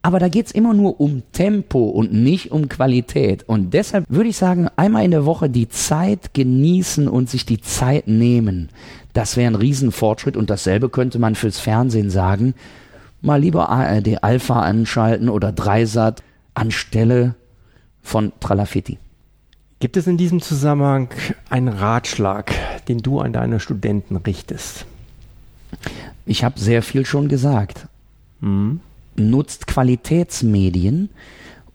Aber 0.00 0.20
da 0.20 0.28
geht's 0.28 0.52
immer 0.52 0.74
nur 0.74 1.00
um 1.00 1.24
Tempo 1.32 1.88
und 1.88 2.12
nicht 2.12 2.52
um 2.52 2.68
Qualität. 2.68 3.48
Und 3.48 3.74
deshalb 3.74 4.04
würde 4.08 4.30
ich 4.30 4.36
sagen, 4.36 4.68
einmal 4.76 5.04
in 5.04 5.10
der 5.10 5.26
Woche 5.26 5.50
die 5.50 5.68
Zeit 5.68 6.34
genießen 6.34 7.08
und 7.08 7.28
sich 7.28 7.46
die 7.46 7.60
Zeit 7.60 8.06
nehmen. 8.06 8.68
Das 9.12 9.36
wäre 9.36 9.50
ein 9.50 9.56
Riesenfortschritt 9.56 10.36
und 10.36 10.50
dasselbe 10.50 10.88
könnte 10.88 11.18
man 11.18 11.34
fürs 11.34 11.58
Fernsehen 11.58 12.10
sagen 12.10 12.54
mal 13.20 13.40
lieber 13.40 13.68
ARD 13.68 14.22
Alpha 14.22 14.60
anschalten 14.60 15.28
oder 15.28 15.52
Dreisat 15.52 16.22
anstelle 16.54 17.34
von 18.02 18.32
Tralafitti. 18.40 18.98
Gibt 19.80 19.96
es 19.96 20.06
in 20.06 20.16
diesem 20.16 20.40
Zusammenhang 20.40 21.08
einen 21.50 21.68
Ratschlag, 21.68 22.52
den 22.88 22.98
du 22.98 23.20
an 23.20 23.32
deine 23.32 23.60
Studenten 23.60 24.16
richtest? 24.16 24.86
Ich 26.26 26.42
habe 26.42 26.58
sehr 26.58 26.82
viel 26.82 27.06
schon 27.06 27.28
gesagt. 27.28 27.86
Mhm. 28.40 28.80
Nutzt 29.16 29.66
Qualitätsmedien 29.66 31.10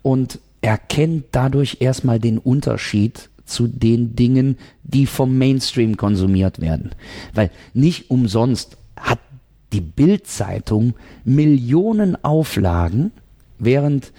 und 0.02 0.40
erkennt 0.62 1.26
dadurch 1.32 1.78
erstmal 1.80 2.20
den 2.20 2.38
Unterschied 2.38 3.30
zu 3.46 3.68
den 3.68 4.16
Dingen, 4.16 4.58
die 4.84 5.06
vom 5.06 5.38
Mainstream 5.38 5.98
konsumiert 5.98 6.62
werden. 6.62 6.92
Weil 7.34 7.52
nicht 7.74 8.10
umsonst 8.10 8.78
die 9.74 9.82
Bildzeitung 9.82 10.94
Millionen 11.26 12.24
Auflagen, 12.24 13.12
während 13.60 14.12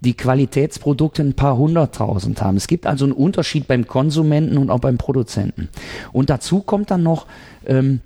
die 0.00 0.14
Qualitätsprodukte 0.14 1.22
ein 1.22 1.34
paar 1.34 1.56
hunderttausend 1.56 2.40
haben. 2.40 2.56
Es 2.56 2.68
gibt 2.68 2.86
also 2.86 3.04
einen 3.04 3.12
Unterschied 3.12 3.66
beim 3.66 3.86
Konsumenten 3.86 4.56
und 4.56 4.70
auch 4.70 4.80
beim 4.80 4.96
Produzenten. 4.96 5.68
Und 6.12 6.30
dazu 6.30 6.60
kommt 6.60 6.90
dann 6.90 7.02
noch, 7.02 7.26
ähm, 7.66 8.00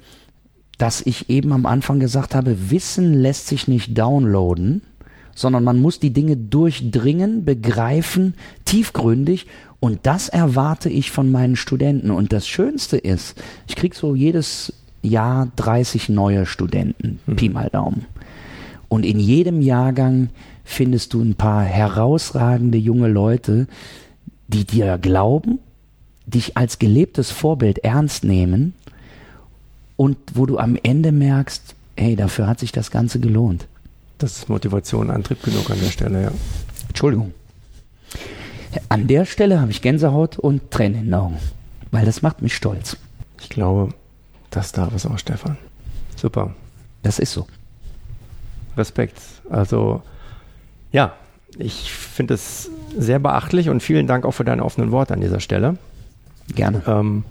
dass 0.78 1.02
ich 1.02 1.28
eben 1.28 1.52
am 1.52 1.66
Anfang 1.66 2.00
gesagt 2.00 2.34
habe, 2.34 2.70
Wissen 2.70 3.14
lässt 3.14 3.46
sich 3.46 3.68
nicht 3.68 3.96
downloaden, 3.96 4.82
sondern 5.34 5.64
man 5.64 5.80
muss 5.80 6.00
die 6.00 6.12
Dinge 6.12 6.36
durchdringen, 6.36 7.44
begreifen, 7.44 8.34
tiefgründig 8.64 9.46
und 9.80 10.00
das 10.04 10.28
erwarte 10.28 10.88
ich 10.88 11.10
von 11.10 11.30
meinen 11.30 11.56
Studenten. 11.56 12.10
Und 12.10 12.32
das 12.32 12.46
Schönste 12.46 12.96
ist, 12.96 13.40
ich 13.68 13.76
kriege 13.76 13.96
so 13.96 14.14
jedes 14.14 14.72
Jahr 15.02 15.48
30 15.56 16.08
neue 16.08 16.46
Studenten, 16.46 17.20
mhm. 17.26 17.36
Pi 17.36 17.48
mal 17.48 17.68
Daumen. 17.70 18.06
Und 18.88 19.04
in 19.04 19.18
jedem 19.18 19.60
Jahrgang 19.62 20.28
findest 20.64 21.14
du 21.14 21.22
ein 21.22 21.34
paar 21.34 21.64
herausragende 21.64 22.78
junge 22.78 23.08
Leute, 23.08 23.66
die 24.48 24.64
dir 24.64 24.98
glauben, 24.98 25.58
dich 26.26 26.56
als 26.56 26.78
gelebtes 26.78 27.30
Vorbild 27.30 27.78
ernst 27.78 28.24
nehmen 28.24 28.74
und 29.96 30.16
wo 30.34 30.46
du 30.46 30.58
am 30.58 30.78
Ende 30.82 31.10
merkst, 31.12 31.74
hey, 31.96 32.16
dafür 32.16 32.46
hat 32.46 32.60
sich 32.60 32.72
das 32.72 32.90
Ganze 32.90 33.18
gelohnt. 33.18 33.66
Das 34.18 34.38
ist 34.38 34.48
Motivation, 34.48 35.10
Antrieb 35.10 35.42
genug 35.42 35.70
an 35.70 35.80
der 35.80 35.90
Stelle, 35.90 36.22
ja. 36.22 36.32
Entschuldigung. 36.88 37.32
An 38.88 39.06
der 39.06 39.24
Stelle 39.24 39.60
habe 39.60 39.70
ich 39.70 39.82
Gänsehaut 39.82 40.38
und 40.38 40.70
Tränen 40.70 41.00
in 41.00 41.04
den 41.06 41.14
Augen, 41.14 41.38
weil 41.90 42.04
das 42.04 42.22
macht 42.22 42.42
mich 42.42 42.54
stolz. 42.54 42.96
Ich 43.40 43.48
glaube, 43.48 43.92
das 44.52 44.72
darf 44.72 44.94
es 44.94 45.06
auch, 45.06 45.18
Stefan. 45.18 45.56
Super. 46.16 46.54
Das 47.02 47.18
ist 47.18 47.32
so. 47.32 47.46
Respekt. 48.76 49.18
Also 49.50 50.02
ja, 50.92 51.14
ich 51.58 51.92
finde 51.92 52.34
es 52.34 52.70
sehr 52.96 53.18
beachtlich 53.18 53.68
und 53.68 53.82
vielen 53.82 54.06
Dank 54.06 54.24
auch 54.24 54.32
für 54.32 54.44
deine 54.44 54.64
offenen 54.64 54.92
Worte 54.92 55.14
an 55.14 55.20
dieser 55.20 55.40
Stelle. 55.40 55.76
Gerne. 56.54 56.82
Ähm, 56.86 57.24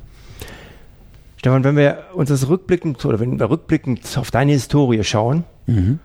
Stefan, 1.38 1.64
wenn 1.64 1.76
wir 1.76 2.04
uns 2.14 2.30
das 2.30 2.48
rückblickend 2.48 3.04
oder 3.06 3.20
wenn 3.20 3.40
wir 3.40 3.50
rückblickend 3.50 4.18
auf 4.18 4.30
deine 4.30 4.52
Historie 4.52 5.04
schauen, 5.04 5.44
mhm. 5.66 6.00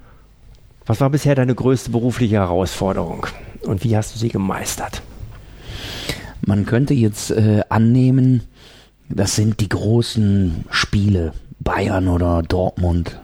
was 0.86 1.00
war 1.00 1.10
bisher 1.10 1.34
deine 1.34 1.54
größte 1.54 1.90
berufliche 1.90 2.36
Herausforderung 2.36 3.26
und 3.62 3.84
wie 3.84 3.96
hast 3.96 4.14
du 4.14 4.18
sie 4.18 4.28
gemeistert? 4.28 5.02
Man 6.46 6.64
könnte 6.64 6.94
jetzt 6.94 7.30
äh, 7.30 7.62
annehmen, 7.68 8.44
das 9.08 9.36
sind 9.36 9.60
die 9.60 9.68
großen 9.68 10.64
Spiele, 10.70 11.32
Bayern 11.60 12.08
oder 12.08 12.42
Dortmund, 12.42 13.18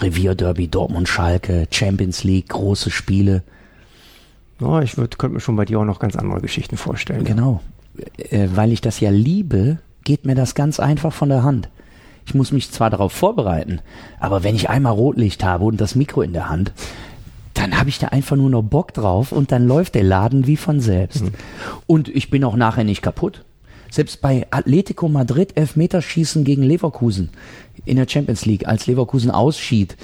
Revierderby, 0.00 0.68
Dortmund, 0.68 1.08
Schalke, 1.08 1.66
Champions 1.70 2.24
League, 2.24 2.48
große 2.48 2.90
Spiele. 2.90 3.42
Ja, 4.60 4.82
ich 4.82 4.96
würd, 4.96 5.18
könnte 5.18 5.34
mir 5.34 5.40
schon 5.40 5.56
bei 5.56 5.64
dir 5.64 5.80
auch 5.80 5.84
noch 5.84 5.98
ganz 6.00 6.16
andere 6.16 6.40
Geschichten 6.40 6.76
vorstellen. 6.76 7.24
Genau. 7.24 7.60
Äh, 8.16 8.48
weil 8.54 8.72
ich 8.72 8.80
das 8.80 9.00
ja 9.00 9.10
liebe, 9.10 9.78
geht 10.04 10.24
mir 10.24 10.34
das 10.34 10.54
ganz 10.54 10.80
einfach 10.80 11.12
von 11.12 11.28
der 11.28 11.42
Hand. 11.42 11.68
Ich 12.26 12.34
muss 12.34 12.52
mich 12.52 12.70
zwar 12.70 12.90
darauf 12.90 13.12
vorbereiten, 13.12 13.80
aber 14.20 14.42
wenn 14.42 14.54
ich 14.54 14.68
einmal 14.68 14.92
Rotlicht 14.92 15.44
habe 15.44 15.64
und 15.64 15.80
das 15.80 15.94
Mikro 15.94 16.22
in 16.22 16.34
der 16.34 16.48
Hand, 16.48 16.72
dann 17.54 17.78
habe 17.78 17.88
ich 17.88 17.98
da 17.98 18.08
einfach 18.08 18.36
nur 18.36 18.50
noch 18.50 18.62
Bock 18.62 18.92
drauf 18.92 19.32
und 19.32 19.50
dann 19.50 19.66
läuft 19.66 19.94
der 19.94 20.04
Laden 20.04 20.46
wie 20.46 20.56
von 20.56 20.80
selbst. 20.80 21.24
Mhm. 21.24 21.32
Und 21.86 22.08
ich 22.08 22.30
bin 22.30 22.44
auch 22.44 22.54
nachher 22.54 22.84
nicht 22.84 23.02
kaputt. 23.02 23.44
Selbst 23.90 24.20
bei 24.20 24.46
Atletico 24.50 25.08
Madrid 25.08 25.56
Elfmeterschießen 25.56 26.44
gegen 26.44 26.62
Leverkusen 26.62 27.30
in 27.84 27.96
der 27.96 28.08
Champions 28.08 28.44
League, 28.44 28.66
als 28.66 28.86
Leverkusen 28.86 29.30
ausschied, 29.30 29.96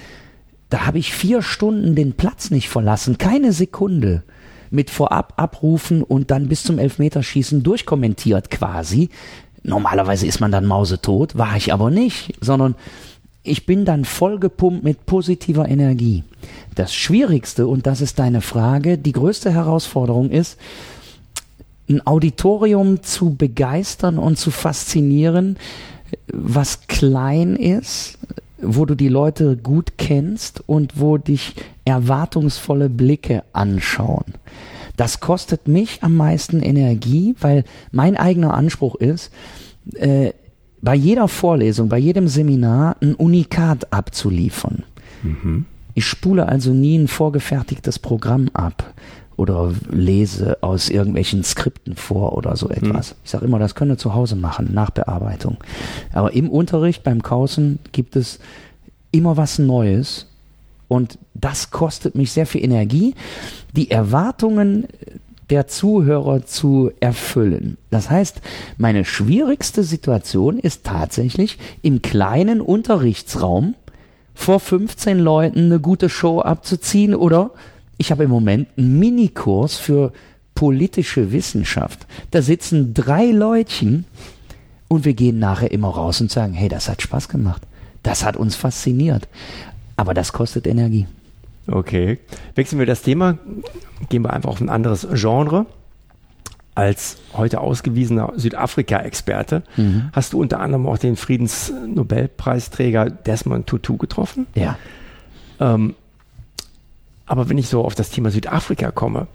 da 0.71 0.87
habe 0.87 0.99
ich 0.99 1.13
vier 1.13 1.43
Stunden 1.43 1.95
den 1.95 2.15
Platz 2.15 2.51
nicht 2.51 2.69
verlassen, 2.69 3.19
keine 3.19 3.53
Sekunde 3.53 4.25
mit 4.71 4.91
vorab 4.91 5.35
abrufen 5.37 6.03
und 6.03 6.31
dann 6.31 6.49
bis 6.49 6.65
zum 6.65 6.79
Elfmeterschießen 6.79 7.63
durchkommentiert 7.63 8.51
quasi. 8.51 9.11
Normalerweise 9.63 10.27
ist 10.27 10.41
man 10.41 10.51
dann 10.51 10.67
mausetot, 10.67 11.39
war 11.39 11.57
ich 11.57 11.73
aber 11.73 11.91
nicht, 11.91 12.35
sondern 12.41 12.75
ich 13.45 13.67
bin 13.67 13.85
dann 13.85 14.05
vollgepumpt 14.05 14.83
mit 14.83 15.07
positiver 15.07 15.69
Energie. 15.69 16.25
Das 16.75 16.95
Schwierigste, 16.95 17.67
und 17.67 17.87
das 17.87 18.01
ist 18.01 18.19
deine 18.19 18.41
Frage, 18.41 18.99
die 18.99 19.13
größte 19.13 19.53
Herausforderung 19.53 20.31
ist, 20.31 20.59
ein 21.89 22.07
Auditorium 22.07 23.03
zu 23.03 23.35
begeistern 23.35 24.19
und 24.19 24.39
zu 24.39 24.51
faszinieren, 24.51 25.57
was 26.33 26.87
klein 26.87 27.57
ist, 27.57 28.19
wo 28.61 28.87
du 28.87 28.95
die 28.95 29.09
Leute 29.09 29.57
gut 29.57 29.99
kennst 29.99 30.63
und 30.67 31.01
wo 31.01 31.19
dich 31.19 31.55
erwartungsvolle 31.85 32.89
Blicke 32.89 33.43
anschauen. 33.53 34.25
Das 34.97 35.21
kostet 35.21 35.69
mich 35.69 36.03
am 36.03 36.17
meisten 36.17 36.63
Energie, 36.63 37.35
weil 37.41 37.65
mein 37.91 38.17
eigener 38.17 38.55
Anspruch 38.55 38.95
ist, 38.95 39.33
äh, 39.95 40.33
bei 40.81 40.95
jeder 40.95 41.29
Vorlesung, 41.29 41.89
bei 41.89 41.99
jedem 41.99 42.29
Seminar 42.29 42.97
ein 43.01 43.15
Unikat 43.15 43.93
abzuliefern. 43.93 44.85
Mhm. 45.23 45.65
Ich 45.95 46.07
spule 46.07 46.47
also 46.47 46.73
nie 46.73 46.99
ein 46.99 47.09
vorgefertigtes 47.09 47.99
Programm 47.99 48.51
ab 48.53 48.93
oder 49.37 49.73
lese 49.91 50.59
aus 50.63 50.89
irgendwelchen 50.89 51.43
Skripten 51.45 51.97
vor 51.97 52.37
oder 52.37 52.57
so 52.57 52.69
etwas. 52.69 53.11
Hm. 53.11 53.17
Ich 53.25 53.31
sage 53.31 53.45
immer, 53.45 53.59
das 53.59 53.75
könnt 53.75 53.91
ihr 53.91 53.99
zu 53.99 54.15
Hause 54.15 54.37
machen, 54.37 54.73
Nachbearbeitung. 54.73 55.59
Aber 56.13 56.33
im 56.33 56.51
Unterricht, 56.51 57.03
beim 57.03 57.23
Kausen, 57.23 57.79
gibt 57.93 58.17
es 58.17 58.39
immer 59.11 59.37
was 59.37 59.59
Neues 59.59 60.27
und 60.89 61.19
das 61.35 61.71
kostet 61.71 62.15
mich 62.15 62.33
sehr 62.33 62.47
viel 62.47 62.65
Energie, 62.65 63.15
die 63.73 63.91
Erwartungen 63.91 64.87
der 65.51 65.67
Zuhörer 65.67 66.47
zu 66.47 66.91
erfüllen. 67.01 67.77
Das 67.91 68.11
heißt, 68.11 68.41
meine 68.79 69.05
schwierigste 69.05 69.83
Situation 69.83 70.59
ist 70.59 70.85
tatsächlich 70.85 71.59
im 71.83 72.03
kleinen 72.03 72.61
Unterrichtsraum 72.61 73.75
vor 74.35 74.59
15 74.59 75.19
Leuten 75.19 75.67
eine 75.67 75.81
gute 75.81 76.09
Show 76.09 76.41
abzuziehen 76.41 77.15
oder 77.15 77.51
ich 77.99 78.11
habe 78.11 78.25
im 78.25 78.31
Moment 78.31 78.69
einen 78.77 78.99
Minikurs 78.99 79.77
für 79.77 80.13
politische 80.55 81.33
Wissenschaft. 81.33 82.07
Da 82.31 82.43
sitzen 82.43 82.95
drei 82.95 83.27
Leutchen 83.27 84.05
und 84.89 85.05
wir 85.05 85.15
gehen 85.15 85.39
nachher 85.39 85.71
immer 85.71 85.89
raus 85.89 86.21
und 86.21 86.31
sagen, 86.31 86.53
hey, 86.53 86.69
das 86.69 86.89
hat 86.89 87.03
Spaß 87.03 87.29
gemacht. 87.29 87.63
Das 88.03 88.25
hat 88.25 88.37
uns 88.37 88.55
fasziniert. 88.55 89.29
Aber 89.97 90.15
das 90.15 90.33
kostet 90.33 90.67
Energie. 90.67 91.07
Okay. 91.67 92.19
Wechseln 92.55 92.79
wir 92.79 92.87
das 92.87 93.03
Thema, 93.03 93.39
gehen 94.09 94.23
wir 94.23 94.33
einfach 94.33 94.51
auf 94.51 94.61
ein 94.61 94.69
anderes 94.69 95.07
Genre. 95.13 95.67
Als 96.77 97.19
heute 97.33 97.61
ausgewiesener 97.61 98.33
Südafrika-Experte 98.35 99.63
mhm. 99.77 100.11
hast 100.13 100.33
du 100.33 100.41
unter 100.41 100.59
anderem 100.59 100.89
auch 100.89 100.99
den 100.99 101.15
Friedensnobelpreisträger 101.15 103.11
Desmond 103.11 103.69
Tutu 103.69 103.97
getroffen. 103.97 104.49
Ja. 104.57 104.77
Ähm, 105.61 105.95
aber 107.27 107.49
wenn 107.49 107.59
ich 107.59 107.69
so 107.69 107.85
auf 107.85 107.95
das 107.95 108.11
Thema 108.11 108.31
Südafrika 108.31 108.91
komme, 108.91 109.27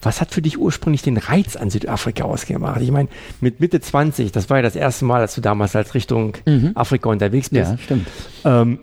was 0.00 0.20
hat 0.20 0.30
für 0.30 0.42
dich 0.42 0.58
ursprünglich 0.58 1.02
den 1.02 1.16
Reiz 1.16 1.56
an 1.56 1.70
Südafrika 1.70 2.24
ausgemacht? 2.24 2.80
Ich 2.80 2.90
meine, 2.90 3.08
mit 3.40 3.60
Mitte 3.60 3.80
20, 3.80 4.30
das 4.30 4.48
war 4.48 4.58
ja 4.58 4.62
das 4.62 4.76
erste 4.76 5.04
Mal, 5.04 5.20
als 5.20 5.34
du 5.34 5.40
damals 5.40 5.74
als 5.74 5.94
Richtung 5.94 6.34
mhm. 6.46 6.72
Afrika 6.74 7.08
unterwegs 7.08 7.50
bist. 7.50 7.72
Ja, 7.72 7.78
stimmt. 7.78 8.06
Ähm, 8.44 8.78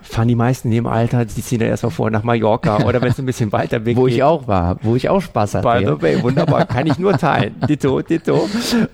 fahren 0.00 0.28
die 0.28 0.34
meisten 0.34 0.68
in 0.68 0.74
dem 0.74 0.86
Alter, 0.86 1.26
die 1.26 1.42
ziehen 1.42 1.60
ja 1.60 1.66
erstmal 1.66 1.90
vor 1.90 2.10
nach 2.10 2.22
Mallorca 2.22 2.78
oder 2.86 3.02
wenn 3.02 3.10
es 3.10 3.18
ein 3.18 3.26
bisschen 3.26 3.52
weiter 3.52 3.84
weg 3.84 3.96
Wo 3.96 4.06
ich 4.06 4.22
auch 4.22 4.48
war, 4.48 4.78
wo 4.82 4.96
ich 4.96 5.08
auch 5.08 5.20
Spaß 5.20 5.56
hatte. 5.56 5.68
By 5.68 5.84
the 5.84 6.02
way, 6.02 6.22
wunderbar, 6.22 6.64
kann 6.64 6.86
ich 6.86 6.98
nur 6.98 7.18
teilen. 7.18 7.54
Ditto, 7.68 8.00
ditto. 8.00 8.48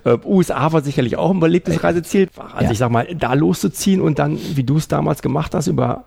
Äh, 0.04 0.18
USA 0.24 0.72
war 0.72 0.82
sicherlich 0.82 1.16
auch 1.16 1.30
ein 1.30 1.40
beliebtes 1.40 1.82
Reiseziel. 1.84 2.28
Also 2.36 2.64
ja. 2.64 2.70
ich 2.72 2.78
sag 2.78 2.90
mal, 2.90 3.06
da 3.14 3.34
loszuziehen 3.34 4.00
und 4.00 4.18
dann, 4.18 4.38
wie 4.54 4.64
du 4.64 4.76
es 4.76 4.88
damals 4.88 5.22
gemacht 5.22 5.54
hast, 5.54 5.68
über 5.68 6.04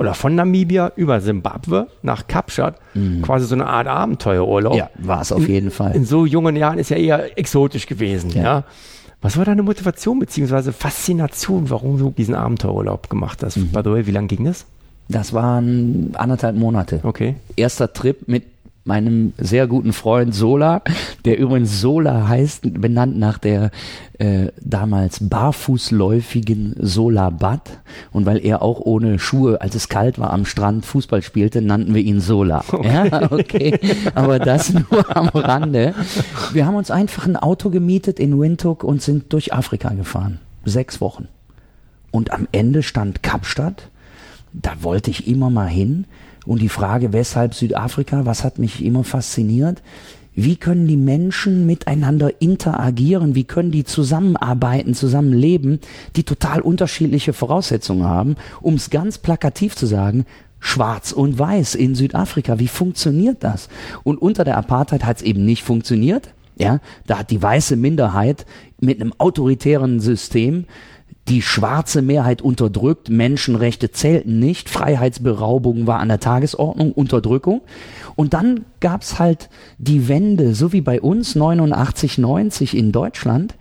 oder 0.00 0.14
von 0.14 0.34
Namibia 0.34 0.92
über 0.96 1.20
Simbabwe 1.20 1.86
nach 2.00 2.26
Kapstadt, 2.26 2.76
mhm. 2.94 3.20
quasi 3.20 3.44
so 3.44 3.54
eine 3.54 3.66
Art 3.66 3.86
Abenteuerurlaub. 3.86 4.74
Ja, 4.74 4.88
war 4.96 5.20
es 5.20 5.30
auf 5.30 5.46
jeden 5.46 5.66
in, 5.66 5.70
Fall. 5.70 5.94
In 5.94 6.06
so 6.06 6.24
jungen 6.24 6.56
Jahren 6.56 6.78
ist 6.78 6.88
ja 6.88 6.96
eher 6.96 7.38
exotisch 7.38 7.86
gewesen, 7.86 8.30
ja. 8.30 8.42
ja. 8.42 8.64
Was 9.20 9.36
war 9.36 9.44
deine 9.44 9.62
Motivation 9.62 10.18
bzw. 10.18 10.72
Faszination, 10.72 11.68
warum 11.68 11.98
du 11.98 12.14
diesen 12.16 12.34
Abenteuerurlaub 12.34 13.10
gemacht 13.10 13.42
hast? 13.42 13.58
Mhm. 13.58 13.72
By 13.72 13.80
the 13.84 13.90
way, 13.90 14.06
wie 14.06 14.10
lange 14.12 14.28
ging 14.28 14.46
das? 14.46 14.64
Das 15.10 15.34
waren 15.34 16.12
anderthalb 16.14 16.56
Monate. 16.56 17.00
Okay. 17.02 17.34
Erster 17.56 17.92
Trip 17.92 18.26
mit 18.26 18.44
meinem 18.84 19.32
sehr 19.38 19.66
guten 19.66 19.92
Freund 19.92 20.34
Sola, 20.34 20.82
der 21.24 21.38
übrigens 21.38 21.80
Sola 21.80 22.28
heißt, 22.28 22.80
benannt 22.80 23.18
nach 23.18 23.38
der 23.38 23.70
äh, 24.18 24.48
damals 24.60 25.28
barfußläufigen 25.28 26.76
Sola 26.78 27.30
Bad. 27.30 27.78
Und 28.10 28.26
weil 28.26 28.44
er 28.44 28.62
auch 28.62 28.80
ohne 28.80 29.18
Schuhe, 29.18 29.60
als 29.60 29.74
es 29.74 29.88
kalt 29.88 30.18
war, 30.18 30.32
am 30.32 30.44
Strand 30.44 30.86
Fußball 30.86 31.22
spielte, 31.22 31.62
nannten 31.62 31.94
wir 31.94 32.02
ihn 32.02 32.20
Sola. 32.20 32.64
Okay. 32.70 33.08
Ja, 33.10 33.32
okay. 33.32 33.78
Aber 34.14 34.38
das 34.38 34.72
nur 34.72 35.16
am 35.16 35.28
Rande. 35.28 35.94
Wir 36.52 36.66
haben 36.66 36.76
uns 36.76 36.90
einfach 36.90 37.26
ein 37.26 37.36
Auto 37.36 37.70
gemietet 37.70 38.18
in 38.18 38.38
Windhoek 38.40 38.84
und 38.84 39.02
sind 39.02 39.32
durch 39.32 39.52
Afrika 39.52 39.90
gefahren. 39.90 40.38
Sechs 40.64 41.00
Wochen. 41.00 41.28
Und 42.10 42.32
am 42.32 42.48
Ende 42.52 42.82
stand 42.82 43.22
Kapstadt. 43.22 43.88
Da 44.52 44.72
wollte 44.80 45.10
ich 45.10 45.28
immer 45.28 45.50
mal 45.50 45.68
hin. 45.68 46.06
Und 46.46 46.60
die 46.60 46.68
Frage, 46.68 47.12
weshalb 47.12 47.54
Südafrika, 47.54 48.24
was 48.24 48.44
hat 48.44 48.58
mich 48.58 48.84
immer 48.84 49.04
fasziniert? 49.04 49.82
Wie 50.34 50.56
können 50.56 50.86
die 50.86 50.96
Menschen 50.96 51.66
miteinander 51.66 52.40
interagieren? 52.40 53.34
Wie 53.34 53.44
können 53.44 53.72
die 53.72 53.84
zusammenarbeiten, 53.84 54.94
zusammenleben, 54.94 55.80
die 56.16 56.22
total 56.22 56.60
unterschiedliche 56.60 57.32
Voraussetzungen 57.32 58.04
haben? 58.04 58.36
Um 58.60 58.74
es 58.74 58.90
ganz 58.90 59.18
plakativ 59.18 59.76
zu 59.76 59.86
sagen, 59.86 60.24
Schwarz 60.60 61.12
und 61.12 61.38
Weiß 61.38 61.74
in 61.74 61.94
Südafrika. 61.94 62.58
Wie 62.58 62.68
funktioniert 62.68 63.42
das? 63.42 63.68
Und 64.04 64.20
unter 64.20 64.44
der 64.44 64.56
Apartheid 64.56 65.04
hat 65.04 65.18
es 65.18 65.22
eben 65.22 65.44
nicht 65.44 65.64
funktioniert. 65.64 66.32
Ja, 66.58 66.80
da 67.06 67.18
hat 67.18 67.30
die 67.30 67.42
weiße 67.42 67.76
Minderheit 67.76 68.44
mit 68.78 69.00
einem 69.00 69.14
autoritären 69.16 69.98
System 69.98 70.66
die 71.28 71.42
schwarze 71.42 72.02
Mehrheit 72.02 72.42
unterdrückt, 72.42 73.08
Menschenrechte 73.08 73.92
zählten 73.92 74.38
nicht, 74.38 74.68
Freiheitsberaubung 74.68 75.86
war 75.86 76.00
an 76.00 76.08
der 76.08 76.20
Tagesordnung, 76.20 76.92
Unterdrückung. 76.92 77.60
Und 78.16 78.34
dann 78.34 78.64
gab's 78.80 79.18
halt 79.18 79.48
die 79.78 80.08
Wende, 80.08 80.54
so 80.54 80.72
wie 80.72 80.80
bei 80.80 81.00
uns 81.00 81.36
89, 81.36 82.18
90 82.18 82.76
in 82.76 82.90
Deutschland. 82.90 83.54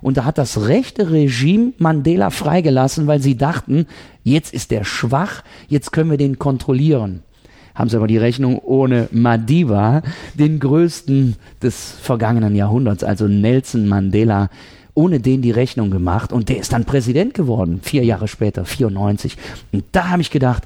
Und 0.00 0.16
da 0.16 0.24
hat 0.24 0.38
das 0.38 0.66
rechte 0.66 1.10
Regime 1.10 1.72
Mandela 1.78 2.30
freigelassen, 2.30 3.06
weil 3.06 3.20
sie 3.20 3.36
dachten, 3.36 3.86
jetzt 4.22 4.54
ist 4.54 4.70
der 4.70 4.84
schwach, 4.84 5.42
jetzt 5.68 5.92
können 5.92 6.10
wir 6.10 6.16
den 6.16 6.38
kontrollieren. 6.38 7.22
Haben 7.74 7.90
sie 7.90 7.96
aber 7.96 8.06
die 8.06 8.18
Rechnung 8.18 8.58
ohne 8.58 9.08
Madiba, 9.12 10.02
den 10.34 10.58
größten 10.58 11.36
des 11.62 11.92
vergangenen 12.00 12.56
Jahrhunderts, 12.56 13.04
also 13.04 13.28
Nelson 13.28 13.86
Mandela, 13.86 14.48
ohne 15.00 15.18
den 15.18 15.40
die 15.40 15.50
Rechnung 15.50 15.90
gemacht 15.90 16.30
und 16.30 16.50
der 16.50 16.58
ist 16.58 16.74
dann 16.74 16.84
Präsident 16.84 17.32
geworden, 17.32 17.80
vier 17.82 18.04
Jahre 18.04 18.28
später, 18.28 18.66
94. 18.66 19.38
Und 19.72 19.84
da 19.92 20.10
habe 20.10 20.20
ich 20.20 20.30
gedacht, 20.30 20.64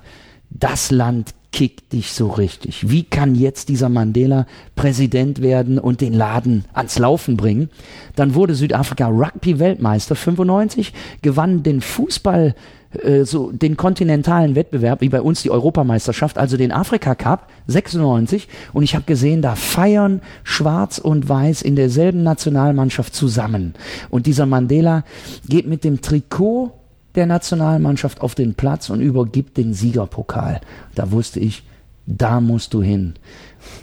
das 0.51 0.91
Land 0.91 1.35
kickt 1.53 1.93
dich 1.93 2.11
so 2.13 2.31
richtig. 2.31 2.91
Wie 2.91 3.05
kann 3.05 3.37
jetzt 3.37 3.69
dieser 3.69 3.89
Mandela 3.89 4.47
Präsident 4.75 5.41
werden 5.41 5.79
und 5.79 6.01
den 6.01 6.13
Laden 6.13 6.65
ans 6.73 6.99
Laufen 6.99 7.37
bringen? 7.37 7.71
Dann 8.17 8.35
wurde 8.35 8.57
Südafrika 8.57 9.07
Rugby-Weltmeister 9.07 10.17
95, 10.17 10.93
gewann 11.23 11.63
den 11.63 11.81
Fußball 11.81 12.57
äh, 13.03 13.25
so 13.25 13.51
den 13.53 13.77
kontinentalen 13.77 14.55
Wettbewerb, 14.55 15.01
wie 15.01 15.09
bei 15.09 15.21
uns 15.21 15.43
die 15.43 15.51
Europameisterschaft, 15.51 16.39
also 16.39 16.57
den 16.57 16.73
Afrika 16.73 17.15
Cup 17.15 17.49
96 17.67 18.49
und 18.73 18.83
ich 18.83 18.95
habe 18.95 19.05
gesehen, 19.05 19.43
da 19.43 19.55
feiern 19.55 20.21
Schwarz 20.43 20.99
und 20.99 21.29
Weiß 21.29 21.63
in 21.63 21.77
derselben 21.77 22.23
Nationalmannschaft 22.23 23.15
zusammen. 23.15 23.75
Und 24.11 24.27
dieser 24.27 24.47
Mandela 24.47 25.05
geht 25.49 25.67
mit 25.67 25.85
dem 25.85 26.01
Trikot 26.01 26.73
der 27.15 27.27
Nationalmannschaft 27.27 28.21
auf 28.21 28.35
den 28.35 28.55
Platz 28.55 28.91
und 28.91 29.01
übergibt 29.01 29.57
den 29.57 29.73
Siegerpokal. 29.73 30.61
Da 30.95 31.13
wusste 31.13 31.41
ich, 31.41 31.63
da 32.07 32.41
musst 32.41 32.75
du 32.75 32.83
hin. 32.83 33.15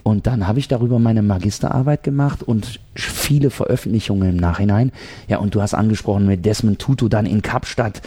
Und 0.04 0.28
dann 0.28 0.48
habe 0.48 0.60
ich 0.60 0.68
darüber 0.68 1.00
meine 1.00 1.22
Magisterarbeit 1.24 2.04
gemacht 2.04 2.44
und 2.44 2.80
viele 2.94 3.50
Veröffentlichungen 3.50 4.30
im 4.30 4.36
Nachhinein. 4.38 4.92
Ja, 5.28 5.38
und 5.40 5.56
du 5.56 5.62
hast 5.62 5.74
angesprochen 5.74 6.28
mit 6.28 6.46
Desmond 6.46 6.80
Tutu 6.80 7.08
dann 7.08 7.26
in 7.26 7.42
Kapstadt 7.42 8.02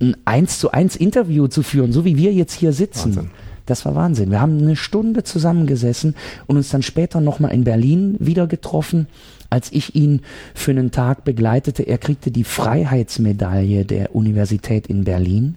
ein 0.00 0.16
eins 0.24 0.58
zu 0.58 0.70
eins 0.70 0.96
Interview 0.96 1.48
zu 1.48 1.62
führen, 1.62 1.92
so 1.92 2.04
wie 2.04 2.16
wir 2.16 2.32
jetzt 2.32 2.54
hier 2.54 2.72
sitzen. 2.72 3.16
Wahnsinn. 3.16 3.30
Das 3.66 3.84
war 3.84 3.94
Wahnsinn. 3.94 4.30
Wir 4.30 4.40
haben 4.40 4.58
eine 4.58 4.76
Stunde 4.76 5.24
zusammengesessen 5.24 6.14
und 6.46 6.56
uns 6.56 6.70
dann 6.70 6.82
später 6.82 7.20
nochmal 7.20 7.52
in 7.52 7.64
Berlin 7.64 8.16
wieder 8.18 8.46
getroffen, 8.46 9.08
als 9.50 9.70
ich 9.72 9.94
ihn 9.94 10.22
für 10.54 10.70
einen 10.70 10.90
Tag 10.90 11.24
begleitete. 11.24 11.82
Er 11.82 11.98
kriegte 11.98 12.30
die 12.30 12.44
Freiheitsmedaille 12.44 13.84
der 13.84 14.14
Universität 14.14 14.86
in 14.86 15.04
Berlin 15.04 15.56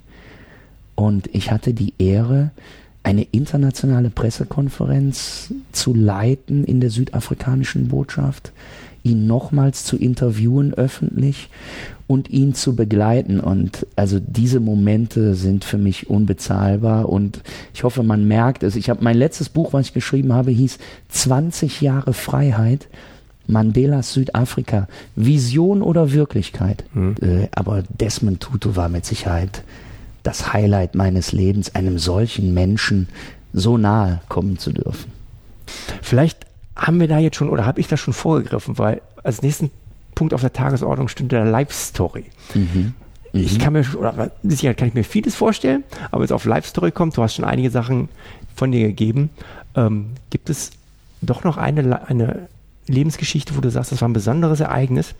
und 0.95 1.29
ich 1.33 1.51
hatte 1.51 1.73
die 1.73 1.93
Ehre, 1.99 2.51
eine 3.03 3.23
internationale 3.23 4.09
Pressekonferenz 4.09 5.53
zu 5.71 5.93
leiten 5.93 6.63
in 6.63 6.81
der 6.81 6.91
südafrikanischen 6.91 7.87
Botschaft, 7.87 8.51
ihn 9.03 9.25
nochmals 9.25 9.85
zu 9.85 9.97
interviewen 9.97 10.73
öffentlich 10.73 11.49
und 12.11 12.29
ihn 12.29 12.53
zu 12.53 12.75
begleiten. 12.75 13.39
Und 13.39 13.87
also 13.95 14.19
diese 14.19 14.59
Momente 14.59 15.33
sind 15.33 15.63
für 15.63 15.77
mich 15.77 16.09
unbezahlbar 16.09 17.07
und 17.07 17.41
ich 17.73 17.85
hoffe, 17.85 18.03
man 18.03 18.27
merkt 18.27 18.63
es. 18.63 18.75
Ich 18.75 18.89
habe 18.89 19.01
mein 19.01 19.15
letztes 19.15 19.47
Buch, 19.47 19.71
was 19.71 19.87
ich 19.87 19.93
geschrieben 19.93 20.33
habe, 20.33 20.51
hieß 20.51 20.77
20 21.07 21.79
Jahre 21.79 22.13
Freiheit. 22.13 22.89
Mandelas 23.47 24.13
Südafrika, 24.13 24.87
Vision 25.15 25.81
oder 25.81 26.11
Wirklichkeit. 26.11 26.83
Mhm. 26.93 27.15
Äh, 27.21 27.47
aber 27.51 27.83
Desmond 27.89 28.39
Tutu 28.41 28.75
war 28.75 28.87
mit 28.87 29.05
Sicherheit 29.05 29.63
das 30.21 30.53
Highlight 30.53 30.95
meines 30.95 31.31
Lebens, 31.31 31.73
einem 31.75 31.97
solchen 31.97 32.53
Menschen 32.53 33.07
so 33.51 33.77
nahe 33.77 34.21
kommen 34.29 34.57
zu 34.57 34.71
dürfen. 34.71 35.11
Vielleicht 36.01 36.45
haben 36.75 36.99
wir 36.99 37.07
da 37.07 37.19
jetzt 37.19 37.35
schon 37.37 37.49
oder 37.49 37.65
habe 37.65 37.79
ich 37.79 37.87
das 37.87 37.99
schon 37.99 38.13
vorgegriffen, 38.13 38.77
weil 38.77 39.01
als 39.23 39.41
nächsten 39.41 39.71
Punkt 40.21 40.35
auf 40.35 40.41
der 40.41 40.53
Tagesordnung 40.53 41.07
stünde 41.07 41.37
der 41.37 41.45
Live 41.45 41.73
Story. 41.73 42.25
Mhm. 42.53 42.93
Ich 43.33 43.57
kann 43.57 43.73
mir, 43.73 43.83
oder 43.97 44.29
sicher 44.43 44.75
kann 44.75 44.87
ich 44.87 44.93
mir 44.93 45.03
vieles 45.03 45.33
vorstellen, 45.33 45.83
aber 46.11 46.19
wenn 46.19 46.25
es 46.25 46.31
auf 46.31 46.45
Live 46.45 46.67
Story 46.67 46.91
kommt, 46.91 47.17
du 47.17 47.23
hast 47.23 47.33
schon 47.33 47.43
einige 47.43 47.71
Sachen 47.71 48.07
von 48.55 48.71
dir 48.71 48.85
gegeben. 48.85 49.31
Ähm, 49.75 50.11
gibt 50.29 50.51
es 50.51 50.73
doch 51.23 51.43
noch 51.43 51.57
eine, 51.57 52.07
eine 52.07 52.49
Lebensgeschichte, 52.85 53.57
wo 53.57 53.61
du 53.61 53.71
sagst, 53.71 53.91
das 53.91 54.01
war 54.01 54.09
ein 54.09 54.13
besonderes 54.13 54.59
Ereignis? 54.59 55.15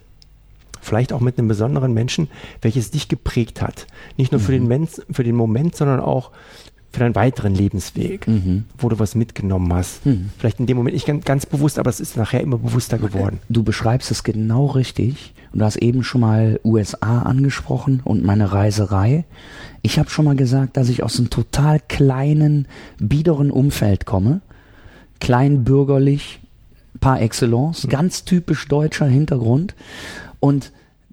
Vielleicht 0.81 1.13
auch 1.13 1.19
mit 1.19 1.39
einem 1.39 1.47
besonderen 1.47 1.95
Menschen, 1.95 2.27
welches 2.61 2.91
dich 2.91 3.07
geprägt 3.07 3.59
hat. 3.59 3.87
Nicht 4.17 4.31
nur 4.31 4.39
mhm. 4.39 4.45
für, 4.45 4.51
den 4.51 4.67
Men 4.67 4.87
für 5.09 5.23
den 5.23 5.35
Moment, 5.35 5.75
sondern 5.75 5.99
auch 5.99 6.29
für 6.91 6.99
deinen 6.99 7.15
weiteren 7.15 7.55
Lebensweg, 7.55 8.27
mhm. 8.27 8.65
wo 8.77 8.89
du 8.89 8.99
was 8.99 9.15
mitgenommen 9.15 9.73
hast. 9.73 10.05
Mhm. 10.05 10.29
Vielleicht 10.37 10.59
in 10.59 10.65
dem 10.65 10.77
Moment 10.77 10.93
nicht 10.93 11.05
ganz, 11.05 11.23
ganz 11.23 11.45
bewusst, 11.45 11.79
aber 11.79 11.89
es 11.89 12.01
ist 12.01 12.17
nachher 12.17 12.41
immer 12.41 12.57
bewusster 12.57 12.97
geworden. 12.97 13.39
Du 13.49 13.63
beschreibst 13.63 14.11
es 14.11 14.23
genau 14.23 14.65
richtig. 14.67 15.33
Und 15.53 15.59
du 15.59 15.65
hast 15.65 15.77
eben 15.77 16.03
schon 16.03 16.21
mal 16.21 16.59
USA 16.63 17.23
angesprochen 17.23 18.01
und 18.03 18.23
meine 18.23 18.51
Reiserei. 18.51 19.25
Ich 19.81 19.99
habe 19.99 20.09
schon 20.09 20.25
mal 20.25 20.35
gesagt, 20.35 20.77
dass 20.77 20.89
ich 20.89 21.03
aus 21.03 21.17
einem 21.17 21.29
total 21.29 21.79
kleinen, 21.87 22.67
biederen 22.99 23.51
Umfeld 23.51 24.05
komme. 24.05 24.41
Kleinbürgerlich, 25.19 26.39
par 26.99 27.21
excellence, 27.21 27.85
mhm. 27.85 27.89
ganz 27.89 28.25
typisch 28.25 28.67
deutscher 28.67 29.07
Hintergrund. 29.07 29.75
Und 30.39 30.71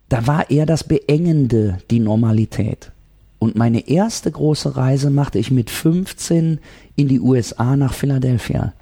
da 0.08 0.26
war 0.26 0.50
eher 0.50 0.66
das 0.66 0.84
Beengende 0.84 1.78
die 1.90 2.00
Normalität. 2.00 2.92
Und 3.38 3.56
meine 3.56 3.88
erste 3.88 4.30
große 4.30 4.76
Reise 4.76 5.10
machte 5.10 5.38
ich 5.38 5.50
mit 5.50 5.70
15 5.70 6.58
in 6.96 7.08
die 7.08 7.20
USA 7.20 7.76
nach 7.76 7.94
Philadelphia. 7.94 8.72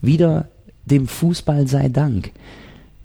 Wieder 0.00 0.48
dem 0.84 1.06
Fußball 1.06 1.66
sei 1.66 1.88
Dank. 1.88 2.30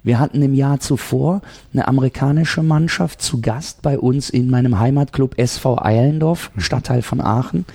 Wir 0.04 0.20
hatten 0.20 0.42
im 0.42 0.54
Jahr 0.54 0.80
zuvor 0.80 1.42
eine 1.74 1.88
amerikanische 1.88 2.64
Mannschaft 2.64 3.22
zu 3.22 3.42
Gast 3.42 3.82
bei 3.82 4.00
uns 4.00 4.30
in 4.30 4.50
meinem 4.50 4.80
Heimatclub 4.80 5.38
SV 5.38 5.82
Eilendorf, 5.82 6.52
mhm. 6.56 6.62
Stadtteil 6.62 7.02
von 7.02 7.22
Aachen. 7.22 7.66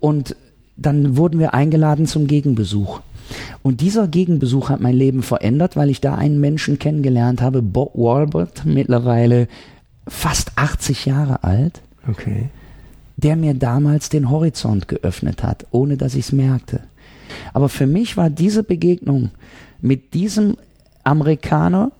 Und 0.00 0.36
dann 0.76 1.16
wurden 1.16 1.38
wir 1.38 1.52
eingeladen 1.52 2.06
zum 2.06 2.26
Gegenbesuch. 2.26 3.00
Und 3.62 3.82
dieser 3.82 4.08
Gegenbesuch 4.08 4.70
hat 4.70 4.80
mein 4.80 4.94
Leben 4.96 5.22
verändert, 5.22 5.76
weil 5.76 5.90
ich 5.90 6.00
da 6.00 6.14
einen 6.14 6.40
Menschen 6.40 6.78
kennengelernt 6.78 7.42
habe, 7.42 7.60
Bob 7.62 7.92
Walbert, 7.94 8.64
mittlerweile 8.64 9.48
fast 10.10 10.52
80 10.56 11.06
Jahre 11.06 11.44
alt, 11.44 11.80
okay. 12.08 12.50
der 13.16 13.36
mir 13.36 13.54
damals 13.54 14.08
den 14.08 14.28
Horizont 14.28 14.88
geöffnet 14.88 15.42
hat, 15.42 15.66
ohne 15.70 15.96
dass 15.96 16.14
ich 16.14 16.26
es 16.26 16.32
merkte. 16.32 16.80
Aber 17.54 17.68
für 17.68 17.86
mich 17.86 18.16
war 18.16 18.28
diese 18.28 18.64
Begegnung 18.64 19.30
mit 19.80 20.12
diesem 20.12 20.56
Amerikaner 21.04 21.92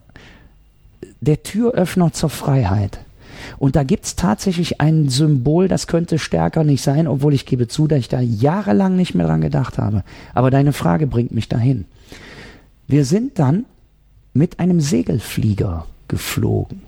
der 1.20 1.42
Türöffner 1.42 2.12
zur 2.12 2.30
Freiheit. 2.30 2.98
Und 3.58 3.76
da 3.76 3.84
gibt's 3.84 4.16
tatsächlich 4.16 4.80
ein 4.80 5.08
Symbol, 5.08 5.68
das 5.68 5.86
könnte 5.86 6.18
stärker 6.18 6.64
nicht 6.64 6.82
sein, 6.82 7.06
obwohl 7.06 7.32
ich 7.32 7.46
gebe 7.46 7.68
zu, 7.68 7.86
dass 7.86 8.00
ich 8.00 8.08
da 8.08 8.20
jahrelang 8.20 8.96
nicht 8.96 9.14
mehr 9.14 9.26
dran 9.26 9.40
gedacht 9.40 9.78
habe. 9.78 10.02
Aber 10.34 10.50
deine 10.50 10.72
Frage 10.72 11.06
bringt 11.06 11.32
mich 11.32 11.48
dahin. 11.48 11.84
Wir 12.86 13.04
sind 13.04 13.38
dann 13.38 13.64
mit 14.34 14.58
einem 14.58 14.80
Segelflieger 14.80 15.86
geflogen. 16.08 16.82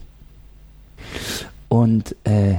Und 1.68 2.16
äh, 2.24 2.54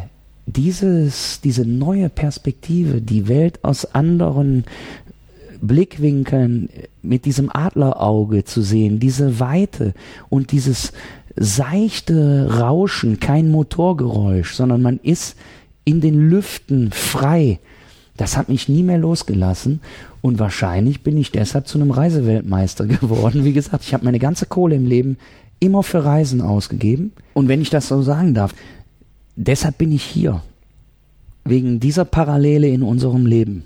dieses, 0.45 1.41
diese 1.41 1.65
neue 1.65 2.10
Perspektive, 2.10 3.01
die 3.01 3.27
Welt 3.27 3.63
aus 3.63 3.86
anderen 3.86 4.65
Blickwinkeln 5.62 6.69
mit 7.01 7.25
diesem 7.25 7.49
Adlerauge 7.53 8.43
zu 8.43 8.62
sehen, 8.62 8.99
diese 8.99 9.39
Weite 9.39 9.93
und 10.29 10.51
dieses 10.51 10.91
seichte 11.36 12.60
Rauschen, 12.60 13.19
kein 13.19 13.49
Motorgeräusch, 13.49 14.53
sondern 14.53 14.82
man 14.82 14.99
ist 15.01 15.36
in 15.86 16.01
den 16.01 16.29
Lüften 16.29 16.91
frei. 16.91 17.60
Das 18.17 18.38
hat 18.38 18.49
mich 18.49 18.69
nie 18.69 18.84
mehr 18.84 18.99
losgelassen 18.99 19.82
und 20.21 20.38
wahrscheinlich 20.38 21.01
bin 21.01 21.17
ich 21.17 21.32
deshalb 21.32 21.67
zu 21.67 21.79
einem 21.79 21.91
Reiseweltmeister 21.91 22.86
geworden. 22.88 23.45
Wie 23.45 23.53
gesagt, 23.53 23.84
ich 23.84 23.93
habe 23.93 24.06
meine 24.06 24.19
ganze 24.19 24.45
Kohle 24.45 24.75
im 24.75 24.86
Leben 24.86 25.17
immer 25.59 25.83
für 25.83 26.03
Reisen 26.03 26.41
ausgegeben 26.41 27.13
und 27.33 27.47
wenn 27.47 27.61
ich 27.61 27.69
das 27.69 27.87
so 27.87 28.01
sagen 28.01 28.33
darf, 28.33 28.53
deshalb 29.35 29.77
bin 29.77 29.91
ich 29.91 30.03
hier. 30.03 30.41
Wegen 31.45 31.79
dieser 31.79 32.05
Parallele 32.05 32.69
in 32.69 32.83
unserem 32.83 33.25
Leben. 33.25 33.65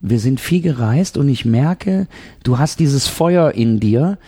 Wir 0.00 0.18
sind 0.18 0.40
viel 0.40 0.62
gereist 0.62 1.16
und 1.16 1.28
ich 1.28 1.44
merke, 1.44 2.08
du 2.42 2.58
hast 2.58 2.80
dieses 2.80 3.06
Feuer 3.06 3.52
in 3.52 3.78
dir, 3.78 4.18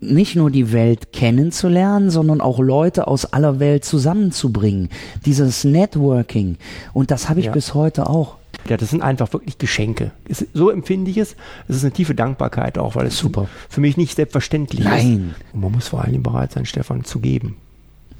nicht 0.00 0.36
nur 0.36 0.50
die 0.50 0.72
Welt 0.72 1.12
kennenzulernen, 1.12 2.10
sondern 2.10 2.40
auch 2.40 2.58
Leute 2.58 3.06
aus 3.06 3.24
aller 3.24 3.58
Welt 3.58 3.84
zusammenzubringen. 3.84 4.90
Dieses 5.24 5.64
Networking. 5.64 6.56
Und 6.92 7.10
das 7.10 7.28
habe 7.28 7.40
ich 7.40 7.46
ja. 7.46 7.52
bis 7.52 7.72
heute 7.72 8.08
auch. 8.08 8.36
Ja, 8.68 8.76
das 8.76 8.90
sind 8.90 9.02
einfach 9.02 9.32
wirklich 9.32 9.58
Geschenke. 9.58 10.10
So 10.52 10.70
empfinde 10.70 11.10
ich 11.10 11.18
es. 11.18 11.36
Es 11.68 11.76
ist 11.76 11.84
eine 11.84 11.92
tiefe 11.92 12.14
Dankbarkeit 12.14 12.78
auch, 12.78 12.96
weil 12.96 13.06
es 13.06 13.18
Super. 13.18 13.48
für 13.68 13.80
mich 13.80 13.96
nicht 13.96 14.16
selbstverständlich 14.16 14.84
Nein. 14.84 14.98
ist. 14.98 15.04
Nein. 15.04 15.34
Und 15.52 15.60
man 15.60 15.72
muss 15.72 15.88
vor 15.88 16.04
allem 16.04 16.22
bereit 16.22 16.52
sein, 16.52 16.66
Stefan, 16.66 17.04
zu 17.04 17.20
geben. 17.20 17.56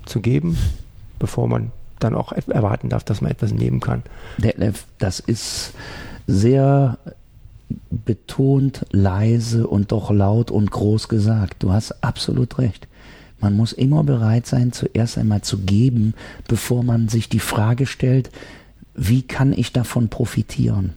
Zu 0.04 0.20
geben, 0.20 0.56
bevor 1.18 1.48
man 1.48 1.72
dann 1.98 2.14
auch 2.14 2.32
erwarten 2.32 2.90
darf, 2.90 3.04
dass 3.04 3.20
man 3.20 3.30
etwas 3.30 3.52
nehmen 3.52 3.80
kann. 3.80 4.02
Das 4.98 5.18
ist 5.18 5.72
sehr 6.26 6.98
betont, 7.90 8.86
leise 8.92 9.66
und 9.66 9.90
doch 9.92 10.10
laut 10.10 10.50
und 10.50 10.70
groß 10.70 11.08
gesagt. 11.08 11.62
Du 11.62 11.72
hast 11.72 12.04
absolut 12.04 12.58
recht. 12.58 12.86
Man 13.40 13.54
muss 13.54 13.72
immer 13.72 14.02
bereit 14.04 14.46
sein, 14.46 14.72
zuerst 14.72 15.18
einmal 15.18 15.42
zu 15.42 15.58
geben, 15.58 16.14
bevor 16.48 16.82
man 16.82 17.08
sich 17.08 17.28
die 17.28 17.40
Frage 17.40 17.86
stellt, 17.86 18.30
wie 18.96 19.22
kann 19.22 19.52
ich 19.52 19.72
davon 19.72 20.08
profitieren? 20.08 20.94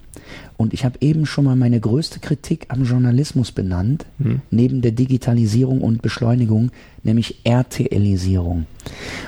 Und 0.58 0.74
ich 0.74 0.86
habe 0.86 0.98
eben 1.02 1.26
schon 1.26 1.46
mal 1.46 1.56
meine 1.56 1.80
größte 1.80 2.20
Kritik 2.20 2.66
am 2.70 2.84
Journalismus 2.84 3.52
benannt, 3.52 4.06
hm. 4.22 4.42
neben 4.52 4.82
der 4.82 4.92
Digitalisierung 4.92 5.82
und 5.82 6.02
Beschleunigung, 6.02 6.72
nämlich 7.04 7.42
RTLisierung. 7.46 8.66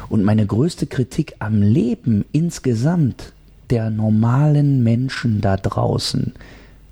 Und 0.10 0.23
meine 0.23 0.45
größte 0.45 0.88
Kritik 0.88 1.36
am 1.39 1.62
Leben 1.62 2.25
insgesamt 2.31 3.34
der 3.69 3.89
normalen 3.89 4.84
Menschen 4.84 5.41
da 5.41 5.57
draußen, 5.57 6.34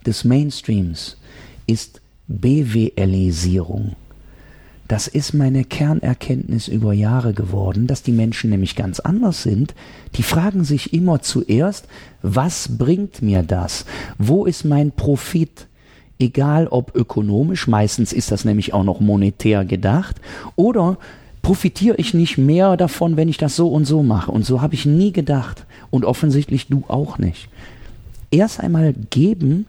des 0.05 0.23
Mainstreams, 0.23 1.17
ist 1.67 2.01
BWLisierung. 2.27 3.95
Das 4.89 5.07
ist 5.07 5.33
meine 5.33 5.65
Kernerkenntnis 5.65 6.67
über 6.67 6.93
Jahre 6.93 7.33
geworden, 7.33 7.85
dass 7.85 8.01
die 8.01 8.11
Menschen 8.11 8.49
nämlich 8.49 8.75
ganz 8.75 8.99
anders 8.99 9.43
sind. 9.43 9.75
Die 10.15 10.23
fragen 10.23 10.63
sich 10.63 10.93
immer 10.93 11.21
zuerst, 11.21 11.87
was 12.23 12.75
bringt 12.75 13.21
mir 13.21 13.43
das? 13.43 13.85
Wo 14.17 14.45
ist 14.45 14.65
mein 14.65 14.91
Profit? 14.91 15.67
Egal 16.17 16.65
ob 16.67 16.95
ökonomisch, 16.95 17.67
meistens 17.67 18.11
ist 18.11 18.31
das 18.31 18.45
nämlich 18.45 18.73
auch 18.73 18.83
noch 18.83 18.99
monetär 18.99 19.63
gedacht, 19.63 20.15
oder 20.55 20.97
profitiere 21.43 21.97
ich 21.97 22.15
nicht 22.15 22.39
mehr 22.39 22.75
davon, 22.75 23.15
wenn 23.15 23.29
ich 23.29 23.37
das 23.37 23.55
so 23.55 23.67
und 23.67 23.85
so 23.85 24.01
mache? 24.01 24.31
Und 24.31 24.43
so 24.43 24.59
habe 24.59 24.73
ich 24.73 24.87
nie 24.87 25.11
gedacht. 25.13 25.67
Und 25.91 26.03
offensichtlich 26.03 26.65
du 26.65 26.83
auch 26.87 27.19
nicht. 27.19 27.47
Erst 28.31 28.59
einmal 28.59 28.95
geben 29.11 29.67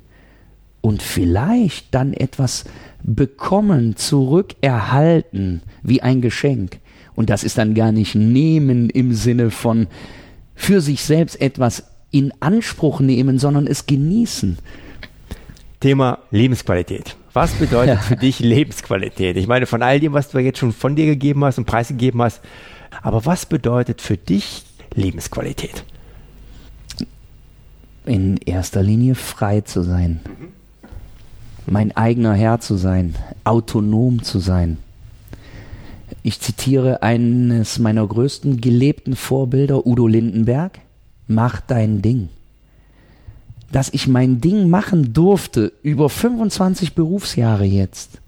und 0.80 1.02
vielleicht 1.02 1.94
dann 1.94 2.12
etwas 2.12 2.64
bekommen, 3.02 3.96
zurückerhalten, 3.96 5.62
wie 5.82 6.02
ein 6.02 6.20
Geschenk. 6.20 6.78
Und 7.14 7.30
das 7.30 7.44
ist 7.44 7.58
dann 7.58 7.74
gar 7.74 7.92
nicht 7.92 8.14
nehmen 8.14 8.90
im 8.90 9.14
Sinne 9.14 9.50
von 9.50 9.88
für 10.54 10.80
sich 10.80 11.02
selbst 11.02 11.40
etwas 11.40 11.84
in 12.10 12.32
Anspruch 12.40 13.00
nehmen, 13.00 13.38
sondern 13.38 13.66
es 13.66 13.86
genießen. 13.86 14.58
Thema 15.80 16.18
Lebensqualität. 16.30 17.16
Was 17.32 17.52
bedeutet 17.52 17.98
für 18.00 18.16
dich 18.16 18.40
Lebensqualität? 18.40 19.36
Ich 19.36 19.46
meine, 19.46 19.66
von 19.66 19.82
all 19.82 20.00
dem, 20.00 20.12
was 20.12 20.30
du 20.30 20.38
jetzt 20.38 20.58
schon 20.58 20.72
von 20.72 20.96
dir 20.96 21.06
gegeben 21.06 21.44
hast 21.44 21.58
und 21.58 21.64
preisgegeben 21.64 22.20
hast, 22.22 22.40
aber 23.02 23.24
was 23.24 23.46
bedeutet 23.46 24.00
für 24.00 24.16
dich 24.16 24.64
Lebensqualität? 24.94 25.84
In 28.04 28.38
erster 28.38 28.82
Linie 28.82 29.14
frei 29.14 29.60
zu 29.60 29.82
sein. 29.82 30.20
Mhm 30.24 30.59
mein 31.70 31.96
eigener 31.96 32.34
Herr 32.34 32.60
zu 32.60 32.76
sein, 32.76 33.14
autonom 33.44 34.22
zu 34.22 34.40
sein. 34.40 34.78
Ich 36.22 36.40
zitiere 36.40 37.02
eines 37.02 37.78
meiner 37.78 38.06
größten 38.06 38.60
gelebten 38.60 39.14
Vorbilder, 39.14 39.86
Udo 39.86 40.06
Lindenberg, 40.06 40.80
mach 41.28 41.60
dein 41.60 42.02
Ding. 42.02 42.28
Dass 43.70 43.88
ich 43.90 44.08
mein 44.08 44.40
Ding 44.40 44.68
machen 44.68 45.12
durfte 45.12 45.72
über 45.82 46.10
25 46.10 46.94
Berufsjahre 46.94 47.64
jetzt, 47.64 48.18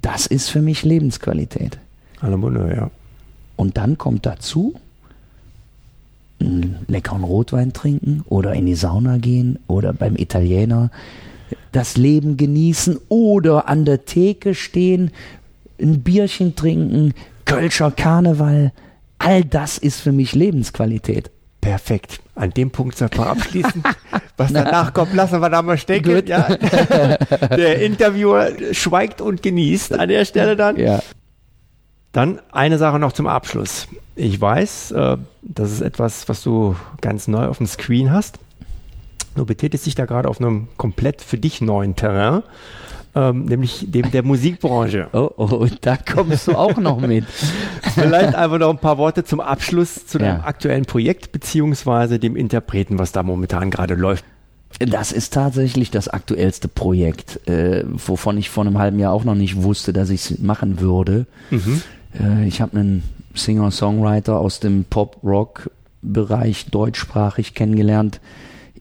das 0.00 0.26
ist 0.26 0.48
für 0.48 0.62
mich 0.62 0.84
Lebensqualität. 0.84 1.78
Alle 2.20 2.36
Munde, 2.36 2.72
ja. 2.74 2.90
Und 3.56 3.76
dann 3.76 3.98
kommt 3.98 4.26
dazu, 4.26 4.74
einen 6.38 6.76
leckeren 6.86 7.24
Rotwein 7.24 7.72
trinken 7.72 8.22
oder 8.28 8.54
in 8.54 8.66
die 8.66 8.74
Sauna 8.74 9.18
gehen 9.18 9.58
oder 9.66 9.92
beim 9.92 10.14
Italiener 10.16 10.90
das 11.72 11.96
Leben 11.96 12.36
genießen 12.36 12.98
oder 13.08 13.68
an 13.68 13.84
der 13.84 14.04
Theke 14.04 14.54
stehen, 14.54 15.10
ein 15.80 16.02
Bierchen 16.02 16.56
trinken, 16.56 17.14
Kölscher 17.44 17.90
Karneval. 17.90 18.72
All 19.18 19.44
das 19.44 19.78
ist 19.78 20.00
für 20.00 20.12
mich 20.12 20.34
Lebensqualität. 20.34 21.30
Perfekt. 21.60 22.20
An 22.34 22.50
dem 22.50 22.70
Punkt 22.70 22.96
sollten 22.96 23.18
wir 23.18 23.26
abschließen. 23.26 23.82
Was 24.36 24.52
danach 24.52 24.92
kommt, 24.92 25.14
lassen 25.14 25.40
wir 25.40 25.48
da 25.48 25.62
mal 25.62 25.78
stecken. 25.78 26.26
Ja. 26.26 26.54
Der 26.56 27.80
Interviewer 27.80 28.50
schweigt 28.72 29.20
und 29.20 29.42
genießt 29.42 29.98
an 29.98 30.08
der 30.08 30.24
Stelle 30.24 30.56
dann. 30.56 30.76
Ja. 30.76 31.00
Dann 32.12 32.40
eine 32.52 32.78
Sache 32.78 32.98
noch 32.98 33.12
zum 33.12 33.26
Abschluss. 33.26 33.88
Ich 34.14 34.40
weiß, 34.40 34.92
äh, 34.92 35.16
das 35.42 35.72
ist 35.72 35.80
etwas, 35.80 36.28
was 36.28 36.42
du 36.42 36.76
ganz 37.00 37.28
neu 37.28 37.46
auf 37.46 37.58
dem 37.58 37.66
Screen 37.66 38.12
hast. 38.12 38.38
Du 39.34 39.44
betätigst 39.44 39.86
dich 39.86 39.94
da 39.94 40.06
gerade 40.06 40.28
auf 40.28 40.40
einem 40.40 40.68
komplett 40.76 41.20
für 41.22 41.38
dich 41.38 41.60
neuen 41.60 41.96
Terrain. 41.96 42.42
Ähm, 43.16 43.44
nämlich 43.44 43.86
dem 43.88 44.10
der 44.10 44.24
Musikbranche. 44.24 45.08
Oh, 45.12 45.30
oh, 45.36 45.66
da 45.80 45.96
kommst 45.96 46.48
du 46.48 46.56
auch 46.56 46.76
noch 46.76 47.00
mit. 47.00 47.24
Vielleicht 47.94 48.34
einfach 48.34 48.58
noch 48.58 48.70
ein 48.70 48.78
paar 48.78 48.98
Worte 48.98 49.24
zum 49.24 49.40
Abschluss 49.40 50.06
zu 50.06 50.18
deinem 50.18 50.38
ja. 50.40 50.44
aktuellen 50.44 50.84
Projekt 50.84 51.30
beziehungsweise 51.30 52.18
dem 52.18 52.34
Interpreten, 52.34 52.98
was 52.98 53.12
da 53.12 53.22
momentan 53.22 53.70
gerade 53.70 53.94
läuft. 53.94 54.24
Das 54.80 55.12
ist 55.12 55.32
tatsächlich 55.32 55.92
das 55.92 56.08
aktuellste 56.08 56.66
Projekt, 56.66 57.46
äh, 57.48 57.84
wovon 57.86 58.36
ich 58.38 58.50
vor 58.50 58.66
einem 58.66 58.78
halben 58.78 58.98
Jahr 58.98 59.12
auch 59.12 59.22
noch 59.22 59.36
nicht 59.36 59.62
wusste, 59.62 59.92
dass 59.92 60.10
ich 60.10 60.30
es 60.30 60.38
machen 60.40 60.80
würde. 60.80 61.26
Mhm. 61.50 61.82
Äh, 62.20 62.48
ich 62.48 62.60
habe 62.60 62.76
einen 62.76 63.04
Singer-Songwriter 63.34 64.38
aus 64.38 64.58
dem 64.58 64.84
Pop-Rock-Bereich 64.84 66.66
deutschsprachig 66.66 67.54
kennengelernt, 67.54 68.20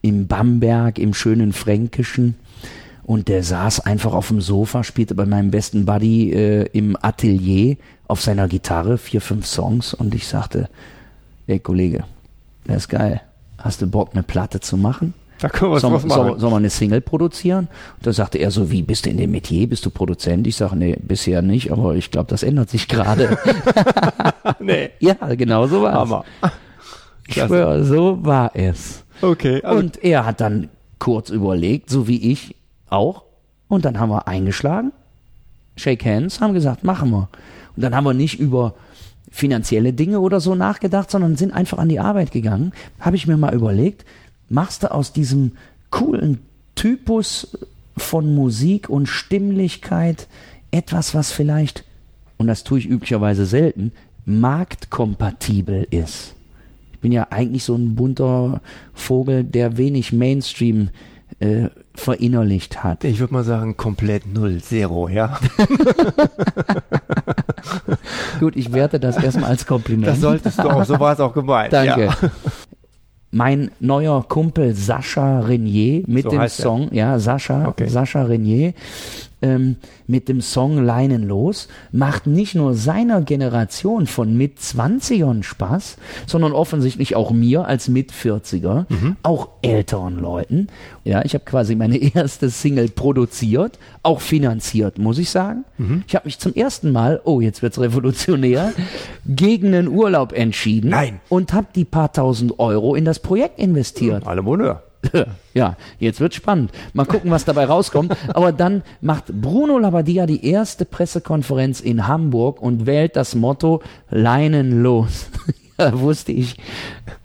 im 0.03 0.27
Bamberg, 0.27 0.99
im 0.99 1.15
schönen 1.15 1.53
Fränkischen. 1.53 2.35
Und 3.03 3.27
der 3.27 3.43
saß 3.43 3.79
einfach 3.81 4.13
auf 4.13 4.27
dem 4.27 4.41
Sofa, 4.41 4.83
spielte 4.83 5.15
bei 5.15 5.25
meinem 5.25 5.49
besten 5.49 5.85
Buddy 5.85 6.31
äh, 6.31 6.65
im 6.73 6.95
Atelier 7.01 7.77
auf 8.07 8.21
seiner 8.21 8.47
Gitarre 8.47 8.97
vier, 8.97 9.21
fünf 9.21 9.47
Songs. 9.47 9.93
Und 9.93 10.13
ich 10.13 10.27
sagte, 10.27 10.69
ey 11.47 11.59
Kollege, 11.59 12.03
der 12.67 12.77
ist 12.77 12.89
geil. 12.89 13.21
Hast 13.57 13.81
du 13.81 13.87
Bock, 13.87 14.09
eine 14.13 14.23
Platte 14.23 14.59
zu 14.59 14.77
machen? 14.77 15.13
Da 15.39 15.49
können 15.49 15.71
wir 15.71 15.79
soll, 15.79 15.99
soll, 15.99 16.39
soll 16.39 16.51
man 16.51 16.59
eine 16.59 16.69
Single 16.69 17.01
produzieren? 17.01 17.67
Und 17.97 18.07
da 18.07 18.13
sagte 18.13 18.37
er 18.37 18.51
so, 18.51 18.71
wie, 18.71 18.81
bist 18.81 19.05
du 19.05 19.09
in 19.09 19.17
dem 19.17 19.31
Metier, 19.31 19.67
bist 19.67 19.85
du 19.85 19.89
Produzent? 19.89 20.47
Ich 20.47 20.55
sage, 20.55 20.75
nee, 20.75 20.97
bisher 21.01 21.41
nicht, 21.41 21.71
aber 21.71 21.95
ich 21.95 22.11
glaube, 22.11 22.29
das 22.29 22.43
ändert 22.43 22.69
sich 22.69 22.87
gerade. 22.87 23.37
nee. 24.59 24.91
Ja, 24.99 25.15
genau 25.35 25.67
so 25.67 25.81
war 25.81 26.25
es. 26.43 26.51
Ich 27.27 27.35
schwöre, 27.35 27.83
so 27.83 28.19
war 28.23 28.51
es. 28.53 29.02
Okay. 29.23 29.61
Also 29.63 29.79
und 29.79 30.03
er 30.03 30.25
hat 30.25 30.41
dann 30.41 30.69
kurz 30.99 31.29
überlegt, 31.29 31.89
so 31.89 32.07
wie 32.07 32.31
ich 32.31 32.55
auch. 32.89 33.23
Und 33.69 33.85
dann 33.85 33.97
haben 33.99 34.09
wir 34.09 34.27
eingeschlagen, 34.27 34.91
Shake 35.77 36.05
Hands, 36.05 36.41
haben 36.41 36.53
gesagt, 36.53 36.83
machen 36.83 37.09
wir. 37.11 37.29
Und 37.75 37.83
dann 37.83 37.95
haben 37.95 38.03
wir 38.03 38.13
nicht 38.13 38.39
über 38.39 38.75
finanzielle 39.31 39.93
Dinge 39.93 40.19
oder 40.19 40.39
so 40.39 40.55
nachgedacht, 40.55 41.09
sondern 41.09 41.37
sind 41.37 41.53
einfach 41.53 41.79
an 41.79 41.89
die 41.89 41.99
Arbeit 42.01 42.31
gegangen. 42.31 42.73
Habe 42.99 43.15
ich 43.15 43.25
mir 43.25 43.37
mal 43.37 43.55
überlegt, 43.55 44.05
machst 44.49 44.83
du 44.83 44.91
aus 44.91 45.13
diesem 45.13 45.53
coolen 45.89 46.39
Typus 46.75 47.57
von 47.95 48.35
Musik 48.35 48.89
und 48.89 49.07
Stimmlichkeit 49.07 50.27
etwas, 50.69 51.15
was 51.15 51.31
vielleicht, 51.31 51.85
und 52.37 52.47
das 52.47 52.63
tue 52.63 52.79
ich 52.79 52.89
üblicherweise 52.89 53.45
selten, 53.45 53.93
marktkompatibel 54.25 55.87
ist 55.89 56.35
bin 57.03 57.11
ja 57.11 57.27
eigentlich 57.29 57.63
so 57.63 57.75
ein 57.75 57.93
bunter 57.93 58.61
Vogel, 58.95 59.43
der 59.43 59.77
wenig 59.77 60.11
Mainstream 60.11 60.89
äh, 61.39 61.67
verinnerlicht 61.93 62.83
hat. 62.83 63.03
Ich 63.03 63.19
würde 63.19 63.33
mal 63.33 63.43
sagen, 63.43 63.77
komplett 63.77 64.25
null, 64.25 64.59
zero, 64.61 65.09
ja. 65.09 65.37
Gut, 68.39 68.55
ich 68.55 68.71
werte 68.73 68.99
das 68.99 69.17
erstmal 69.21 69.49
als 69.51 69.65
Kompliment. 69.67 70.07
Das 70.07 70.21
solltest 70.21 70.57
du 70.59 70.69
auch, 70.69 70.83
so 70.85 70.99
war 70.99 71.13
es 71.13 71.19
auch 71.19 71.33
gemeint. 71.33 71.73
Danke. 71.73 72.05
Ja. 72.05 72.15
Mein 73.31 73.71
neuer 73.79 74.23
Kumpel 74.27 74.73
Sascha 74.75 75.39
Renier 75.41 76.03
mit 76.07 76.23
So 76.23 76.29
dem 76.29 76.39
heißt 76.39 76.59
er. 76.59 76.63
Song, 76.63 76.89
ja, 76.93 77.17
Sascha, 77.19 77.67
Okay. 77.67 77.87
Sascha 77.87 78.23
Renier, 78.23 78.73
ähm, 79.43 79.75
mit 80.07 80.27
dem 80.29 80.41
Song 80.41 80.83
Leinen 80.83 81.27
los, 81.27 81.67
macht 81.91 82.25
nicht 82.25 82.55
nur 82.55 82.73
seiner 82.73 83.21
Generation 83.21 84.07
von 84.07 84.35
Mit-20ern 84.35 85.43
Spaß, 85.43 85.97
sondern 86.25 86.53
offensichtlich 86.53 87.15
auch 87.15 87.29
mir 87.31 87.65
als 87.67 87.87
Mit-40er, 87.89 88.85
Mhm. 88.89 89.17
auch 89.21 89.49
älteren 89.61 90.19
Leuten. 90.19 90.67
Ja, 91.03 91.23
ich 91.25 91.33
habe 91.35 91.43
quasi 91.45 91.75
meine 91.75 91.97
erste 92.15 92.49
Single 92.49 92.89
produziert, 92.89 93.77
auch 94.01 94.21
finanziert, 94.21 94.97
muss 94.97 95.17
ich 95.17 95.29
sagen. 95.29 95.65
Mhm. 95.77 96.03
Ich 96.07 96.15
habe 96.15 96.25
mich 96.25 96.39
zum 96.39 96.53
ersten 96.55 96.91
Mal, 96.91 97.21
oh, 97.25 97.41
jetzt 97.41 97.61
wird's 97.61 97.79
revolutionär, 97.79 98.71
gegen 99.25 99.67
einen 99.75 99.87
Urlaub 99.89 100.33
entschieden 100.33 100.89
Nein. 100.91 101.19
und 101.29 101.53
habe 101.53 101.67
die 101.75 101.85
paar 101.85 102.11
tausend 102.13 102.57
Euro 102.59 102.95
in 102.95 103.05
das 103.05 103.19
Projekt 103.19 103.59
investiert. 103.59 104.25
Alle 104.25 104.43
Bonheur. 104.43 104.83
Ja, 105.53 105.75
jetzt 105.99 106.19
wird 106.19 106.33
spannend. 106.33 106.71
Mal 106.93 107.05
gucken, 107.05 107.29
was 107.29 107.45
dabei 107.45 107.65
rauskommt. 107.65 108.15
Aber 108.33 108.51
dann 108.51 108.81
macht 109.01 109.25
Bruno 109.27 109.77
Labbadia 109.77 110.25
die 110.25 110.45
erste 110.47 110.83
Pressekonferenz 110.85 111.79
in 111.79 112.07
Hamburg 112.07 112.59
und 112.61 112.85
wählt 112.87 113.15
das 113.15 113.35
Motto 113.35 113.81
Leinen 114.09 114.81
los. 114.81 115.27
Da 115.77 115.99
wusste 115.99 116.31
ich, 116.31 116.57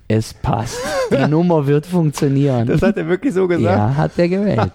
es 0.09 0.35
passt. 0.35 0.79
Die 1.11 1.27
Nummer 1.27 1.67
wird 1.67 1.87
funktionieren. 1.87 2.67
Das 2.67 2.83
hat 2.83 2.97
er 2.97 3.07
wirklich 3.09 3.33
so 3.35 3.47
gesagt. 3.49 3.77
ja, 3.77 3.97
hat 3.97 4.13
er 4.19 4.29
gewählt. 4.29 4.73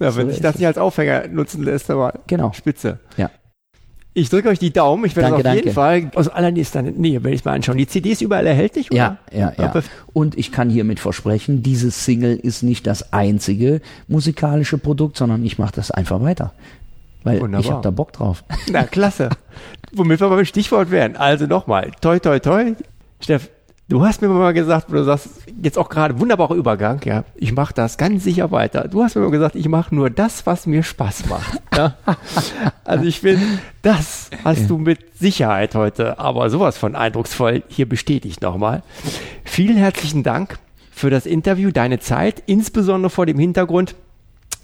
Ja, 0.00 0.16
wenn 0.16 0.26
so 0.26 0.30
sich 0.32 0.40
das 0.40 0.56
nicht 0.56 0.66
als 0.66 0.78
Aufhänger 0.78 1.28
nutzen 1.28 1.62
lässt, 1.62 1.90
aber 1.90 2.12
Genau. 2.26 2.52
spitze. 2.52 2.98
Ja. 3.16 3.30
Ich 4.18 4.30
drücke 4.30 4.48
euch 4.48 4.58
die 4.58 4.72
Daumen. 4.72 5.04
Ich 5.04 5.14
werde 5.14 5.32
Danke, 5.32 5.46
auf 5.46 5.54
jeden 5.54 5.74
danke. 5.74 6.10
Fall 6.10 6.18
aus 6.18 6.28
allernächster 6.28 6.80
Nähe, 6.80 7.22
werde 7.22 7.34
ich 7.34 7.44
mal 7.44 7.52
anschauen. 7.52 7.76
Die 7.76 7.86
CD 7.86 8.12
ist 8.12 8.22
überall 8.22 8.46
erhältlich, 8.46 8.90
oder? 8.90 9.18
Ja, 9.30 9.52
ja, 9.58 9.72
ja. 9.74 9.82
Und 10.14 10.38
ich 10.38 10.52
kann 10.52 10.70
hiermit 10.70 11.00
versprechen, 11.00 11.62
dieses 11.62 12.06
Single 12.06 12.34
ist 12.34 12.62
nicht 12.62 12.86
das 12.86 13.12
einzige 13.12 13.82
musikalische 14.08 14.78
Produkt, 14.78 15.18
sondern 15.18 15.44
ich 15.44 15.58
mache 15.58 15.72
das 15.74 15.90
einfach 15.90 16.22
weiter. 16.22 16.54
Weil 17.24 17.42
Wunderbar. 17.42 17.60
ich 17.60 17.70
habe 17.70 17.82
da 17.82 17.90
Bock 17.90 18.14
drauf. 18.14 18.42
Na, 18.70 18.84
klasse. 18.84 19.28
Womit 19.92 20.18
wir 20.18 20.30
beim 20.30 20.46
Stichwort 20.46 20.90
wären. 20.90 21.16
Also 21.16 21.44
nochmal, 21.44 21.90
toi, 22.00 22.18
toi, 22.18 22.38
toi. 22.38 22.72
Steff, 23.20 23.50
du 23.88 24.04
hast 24.04 24.22
mir 24.22 24.28
mal 24.28 24.52
gesagt, 24.52 24.90
du 24.90 25.02
sagst, 25.04 25.28
jetzt 25.62 25.78
auch 25.78 25.88
gerade, 25.88 26.18
wunderbarer 26.18 26.54
Übergang, 26.54 27.00
ja, 27.04 27.24
ich 27.34 27.52
mache 27.52 27.74
das 27.74 27.98
ganz 27.98 28.24
sicher 28.24 28.50
weiter. 28.50 28.88
Du 28.88 29.02
hast 29.02 29.14
mir 29.14 29.22
mal 29.22 29.30
gesagt, 29.30 29.54
ich 29.54 29.68
mache 29.68 29.94
nur 29.94 30.10
das, 30.10 30.46
was 30.46 30.66
mir 30.66 30.82
Spaß 30.82 31.26
macht. 31.28 31.60
Ja? 31.74 31.96
Also 32.84 33.04
ich 33.04 33.18
finde, 33.18 33.44
das 33.82 34.30
hast 34.44 34.70
du 34.70 34.78
mit 34.78 35.18
Sicherheit 35.18 35.74
heute, 35.74 36.20
aber 36.20 36.50
sowas 36.50 36.78
von 36.78 36.94
eindrucksvoll 36.94 37.64
hier 37.66 37.88
bestätigt 37.88 38.42
nochmal. 38.42 38.84
Vielen 39.44 39.76
herzlichen 39.76 40.22
Dank 40.22 40.60
für 40.92 41.10
das 41.10 41.26
Interview, 41.26 41.72
deine 41.72 41.98
Zeit, 41.98 42.44
insbesondere 42.46 43.10
vor 43.10 43.26
dem 43.26 43.40
Hintergrund 43.40 43.96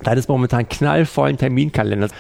deines 0.04 0.28
momentan 0.28 0.68
knallvollen 0.68 1.36
Terminkalenders. 1.36 2.12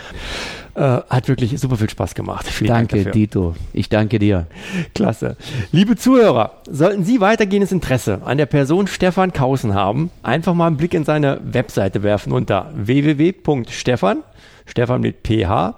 Äh, 0.74 1.00
hat 1.10 1.28
wirklich 1.28 1.58
super 1.60 1.76
viel 1.76 1.90
Spaß 1.90 2.14
gemacht. 2.14 2.46
Vielen 2.46 2.68
Danke, 2.68 2.96
Dank 2.96 3.04
dafür. 3.04 3.12
Dito. 3.12 3.54
Ich 3.74 3.90
danke 3.90 4.18
dir. 4.18 4.46
Klasse. 4.94 5.36
Liebe 5.70 5.96
Zuhörer, 5.96 6.62
sollten 6.66 7.04
Sie 7.04 7.20
weitergehendes 7.20 7.72
Interesse 7.72 8.22
an 8.24 8.38
der 8.38 8.46
Person 8.46 8.86
Stefan 8.86 9.34
Kausen 9.34 9.74
haben, 9.74 10.10
einfach 10.22 10.54
mal 10.54 10.68
einen 10.68 10.78
Blick 10.78 10.94
in 10.94 11.04
seine 11.04 11.40
Webseite 11.44 12.02
werfen 12.02 12.32
unter 12.32 12.70
www.stefan, 12.74 14.22
Stefan 14.64 15.02
mit 15.02 15.16
ph, 15.26 15.74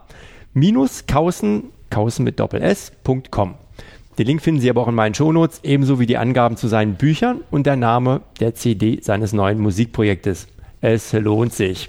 minus 0.52 1.06
Kausen, 1.06 1.64
Kausen 1.90 2.24
mit 2.24 2.38
Doppel 2.38 2.62
S.com. 2.62 3.54
Den 4.16 4.26
Link 4.28 4.42
finden 4.42 4.60
Sie 4.60 4.70
aber 4.70 4.82
auch 4.82 4.88
in 4.88 4.94
meinen 4.94 5.14
Shownotes, 5.14 5.58
ebenso 5.64 5.98
wie 5.98 6.06
die 6.06 6.18
Angaben 6.18 6.56
zu 6.56 6.68
seinen 6.68 6.94
Büchern 6.94 7.40
und 7.50 7.66
der 7.66 7.74
Name 7.74 8.20
der 8.38 8.54
CD 8.54 9.00
seines 9.02 9.32
neuen 9.32 9.58
Musikprojektes. 9.58 10.46
Es 10.80 11.12
lohnt 11.14 11.52
sich. 11.52 11.88